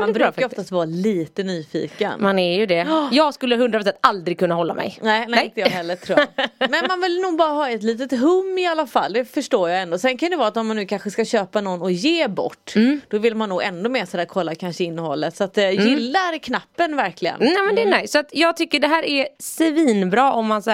Man 0.00 0.12
bra 0.12 0.12
brukar 0.12 0.26
faktiskt. 0.26 0.52
oftast 0.52 0.70
vara 0.70 0.84
lite 0.84 1.42
nyfiken. 1.42 2.22
Man 2.22 2.38
är 2.38 2.58
ju 2.58 2.66
det. 2.66 2.86
Jag 3.10 3.34
skulle 3.34 3.56
100% 3.56 3.92
aldrig 4.00 4.38
kunna 4.38 4.54
hålla 4.54 4.74
mig. 4.74 4.98
Nej, 5.02 5.26
nej, 5.28 5.44
inte 5.44 5.60
jag 5.60 5.68
heller 5.68 5.96
tror 5.96 6.18
jag. 6.18 6.48
Men 6.70 6.84
man 6.88 7.00
vill 7.00 7.20
nog 7.20 7.36
bara 7.36 7.48
ha 7.48 7.70
ett 7.70 7.82
litet 7.82 8.20
hum 8.20 8.58
i 8.58 8.66
alla 8.66 8.86
fall. 8.86 9.12
Det 9.12 9.24
förstår 9.24 9.70
jag 9.70 9.82
ändå. 9.82 9.98
Sen 9.98 10.18
kan 10.18 10.30
det 10.30 10.36
vara 10.36 10.48
att 10.48 10.56
om 10.56 10.66
man 10.66 10.76
nu 10.76 10.86
kanske 10.86 11.10
ska 11.10 11.24
köpa 11.24 11.60
någon 11.60 11.82
och 11.82 11.92
ge 11.92 12.28
bort. 12.28 12.72
Mm. 12.76 13.00
Då 13.08 13.18
vill 13.18 13.34
man 13.34 13.48
nog 13.48 13.62
ändå 13.62 13.90
mer 13.90 14.04
sådär 14.04 14.24
kolla 14.24 14.54
kanske 14.54 14.84
innehållet. 14.84 15.36
Så 15.36 15.44
att 15.44 15.58
eh, 15.58 15.70
gillar 15.70 16.38
knappen 16.38 16.96
verkligen. 16.96 17.36
Nej 17.40 17.56
men 17.66 17.74
det 17.74 17.82
är 17.82 18.00
nice. 18.00 18.08
Så 18.08 18.18
att 18.18 18.28
jag 18.32 18.56
tycker 18.56 18.80
det 18.80 18.88
här 18.88 19.04
är 19.04 19.28
svinbra 19.38 20.32
om 20.32 20.46
man 20.46 20.62
så 20.62 20.70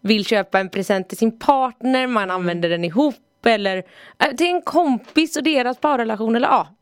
vill 0.00 0.24
köpa 0.24 0.60
en 0.60 0.68
present 0.68 1.08
till 1.08 1.18
sin 1.18 1.38
partner, 1.38 2.06
man 2.06 2.30
använder 2.30 2.68
den 2.68 2.77
ihop 2.84 3.46
eller 3.46 3.76
eh, 4.18 4.36
till 4.36 4.46
en 4.46 4.62
kompis 4.62 5.36
och 5.36 5.42
deras 5.42 5.78
parrelation 5.78 6.36
eller 6.36 6.48
ja. 6.48 6.74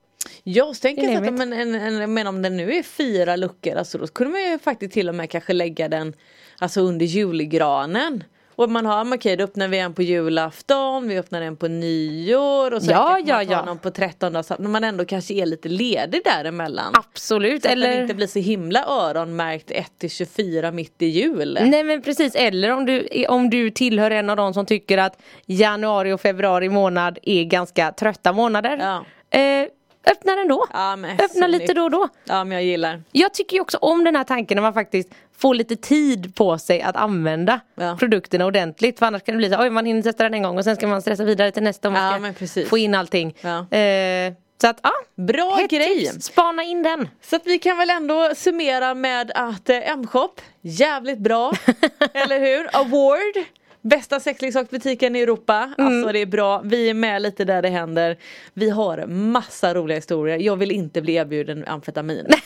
Jag 0.42 0.80
tänker 0.80 1.16
att 1.16 1.34
men, 1.34 1.52
en, 1.52 1.74
en, 1.74 2.14
men 2.14 2.26
om 2.26 2.42
den 2.42 2.56
nu 2.56 2.74
är 2.74 2.82
fyra 2.82 3.36
luckor, 3.36 3.74
alltså 3.76 3.98
då 3.98 4.06
kunde 4.06 4.32
man 4.32 4.42
ju 4.42 4.58
faktiskt 4.58 4.92
till 4.92 5.08
och 5.08 5.14
med 5.14 5.30
kanske 5.30 5.52
lägga 5.52 5.88
den 5.88 6.12
alltså 6.58 6.80
under 6.80 7.06
julgranen. 7.06 8.24
Och 8.56 8.70
man 8.70 8.86
har, 8.86 9.14
okej 9.14 9.36
då 9.36 9.44
öppnar 9.44 9.68
vi 9.68 9.78
en 9.78 9.94
på 9.94 10.02
julafton, 10.02 11.08
vi 11.08 11.18
öppnar 11.18 11.42
en 11.42 11.56
på 11.56 11.68
nyår 11.68 12.74
och 12.74 12.82
så 12.82 12.90
Ja, 12.90 13.08
man 13.10 13.26
ja, 13.26 13.34
tar 13.36 13.52
ja. 13.52 13.64
någon 13.64 13.78
på 13.78 13.90
trettondag 13.90 14.42
så 14.42 14.54
att 14.54 14.60
man 14.60 14.84
ändå 14.84 15.04
kanske 15.04 15.34
är 15.34 15.46
lite 15.46 15.68
ledig 15.68 16.20
däremellan. 16.24 16.92
Absolut. 16.94 17.62
Så 17.62 17.68
att 17.68 17.72
eller... 17.72 17.90
den 17.90 18.02
inte 18.02 18.14
blir 18.14 18.26
så 18.26 18.38
himla 18.38 18.84
öronmärkt 18.86 19.70
1 19.70 19.98
till 19.98 20.10
24 20.10 20.70
mitt 20.70 21.02
i 21.02 21.06
jul. 21.06 21.58
Nej 21.62 21.84
men 21.84 22.02
precis, 22.02 22.34
eller 22.34 22.70
om 22.70 22.86
du, 22.86 23.26
om 23.28 23.50
du 23.50 23.70
tillhör 23.70 24.10
en 24.10 24.30
av 24.30 24.36
de 24.36 24.54
som 24.54 24.66
tycker 24.66 24.98
att 24.98 25.18
januari 25.46 26.12
och 26.12 26.20
februari 26.20 26.68
månad 26.68 27.18
är 27.22 27.44
ganska 27.44 27.92
trötta 27.92 28.32
månader. 28.32 28.78
Ja. 28.80 29.04
Eh, 29.38 29.66
öppna 30.10 30.34
den 30.36 30.48
då. 30.48 30.66
Ja, 30.72 30.96
men 30.96 31.10
öppna 31.10 31.26
så 31.28 31.46
lite 31.46 31.74
då 31.74 31.82
och 31.82 31.90
då. 31.90 32.08
Ja 32.24 32.44
men 32.44 32.52
jag 32.56 32.64
gillar. 32.64 33.02
Jag 33.12 33.34
tycker 33.34 33.54
ju 33.56 33.60
också 33.60 33.78
om 33.80 34.04
den 34.04 34.16
här 34.16 34.24
tanken 34.24 34.56
när 34.56 34.62
man 34.62 34.74
faktiskt 34.74 35.08
får 35.38 35.54
lite 35.54 35.76
tid 35.76 36.34
på 36.34 36.58
sig 36.58 36.82
att 36.82 36.96
använda 36.96 37.60
Ja. 37.74 37.96
produkterna 38.00 38.46
ordentligt. 38.46 38.98
För 38.98 39.06
annars 39.06 39.22
kan 39.22 39.32
det 39.34 39.38
bli 39.38 39.50
så 39.50 39.60
oj 39.62 39.70
man 39.70 39.86
hinner 39.86 40.02
testa 40.02 40.22
den 40.22 40.34
en 40.34 40.42
gång 40.42 40.58
och 40.58 40.64
sen 40.64 40.76
ska 40.76 40.86
man 40.86 41.02
stressa 41.02 41.24
vidare 41.24 41.50
till 41.50 41.62
nästa 41.62 41.88
om 41.88 41.94
man 41.94 42.24
Ja, 42.40 42.46
ska 42.46 42.64
få 42.64 42.78
in 42.78 42.94
allting. 42.94 43.34
Ja. 43.40 43.76
Eh, 43.78 44.32
så 44.60 44.66
att 44.68 44.80
ja, 44.82 44.90
Bra 45.14 45.66
grej. 45.70 46.06
tips. 46.12 46.24
Spana 46.26 46.62
in 46.62 46.82
den. 46.82 47.08
Så 47.22 47.36
att 47.36 47.42
vi 47.46 47.58
kan 47.58 47.78
väl 47.78 47.90
ändå 47.90 48.30
summera 48.36 48.94
med 48.94 49.32
att 49.34 49.68
eh, 49.68 49.90
M-shop, 49.90 50.28
jävligt 50.60 51.18
bra. 51.18 51.52
eller 52.14 52.40
hur? 52.40 52.68
Award. 52.76 53.44
Bästa 53.88 54.20
sexleksaksbutiken 54.20 55.16
i 55.16 55.20
Europa. 55.20 55.74
Alltså 55.78 56.12
det 56.12 56.18
är 56.18 56.26
bra. 56.26 56.60
Vi 56.64 56.90
är 56.90 56.94
med 56.94 57.22
lite 57.22 57.44
där 57.44 57.62
det 57.62 57.68
händer. 57.68 58.16
Vi 58.54 58.70
har 58.70 59.06
massa 59.06 59.74
roliga 59.74 59.96
historier. 59.96 60.38
Jag 60.38 60.56
vill 60.56 60.70
inte 60.70 61.02
bli 61.02 61.14
erbjuden 61.14 61.64
amfetamin. 61.66 62.26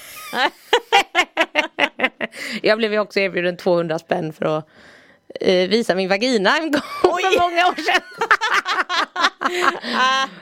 Jag 2.62 2.78
blev 2.78 2.92
ju 2.92 2.98
också 2.98 3.20
erbjuden 3.20 3.56
200 3.56 3.98
spänn 3.98 4.32
för 4.32 4.58
att 4.58 4.68
eh, 5.40 5.68
visa 5.68 5.94
min 5.94 6.08
vagina 6.08 6.58
en 6.58 6.70
gång 6.70 6.82
Oj! 7.04 7.22
för 7.22 7.40
många 7.40 7.66
år 7.66 7.74
sedan. 7.74 8.02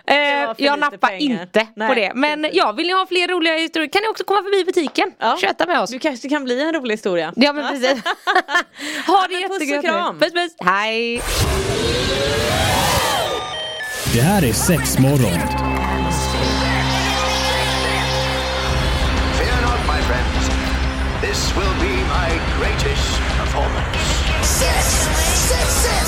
Eh, 0.07 0.55
jag 0.57 0.79
nappar 0.79 0.97
pengar. 1.09 1.43
inte 1.43 1.67
Nej, 1.77 1.89
på 1.89 1.95
det. 1.95 2.13
Men 2.15 2.43
precis. 2.43 2.59
ja, 2.59 2.73
vill 2.73 2.87
ni 2.87 2.93
ha 2.93 3.07
fler 3.07 3.29
roliga 3.29 3.55
historier 3.55 3.89
kan 3.91 4.03
ni 4.03 4.09
också 4.09 4.25
komma 4.25 4.43
förbi 4.43 4.65
butiken. 4.65 5.13
Ja. 5.19 5.37
Köta 5.41 5.67
med 5.67 5.81
oss. 5.81 5.91
Du 5.91 5.99
kanske 5.99 6.29
kan 6.29 6.45
bli 6.45 6.63
en 6.63 6.73
rolig 6.73 6.95
historia. 6.95 7.33
Ja 7.37 7.53
men 7.53 7.69
precis. 7.69 7.91
ha 9.07 9.27
det 9.29 9.35
och 9.35 9.41
jättegött 9.41 9.85
nu. 9.85 10.19
Puss 10.21 10.33
puss. 10.33 10.53
Hej. 10.61 11.23
Det 14.15 14.21
här 14.21 14.45
är 14.45 14.53
Sexmorgon. 14.53 15.39
Fear 19.39 19.61
not, 19.63 19.81
my 19.87 20.01
friends. 20.09 20.49
This 21.21 21.57
will 21.57 21.75
be 21.81 21.95
my 22.17 22.31
greatest 22.59 23.21
performance. 23.39 23.99
Six, 24.43 24.85
six, 25.49 25.69
six. 25.87 26.08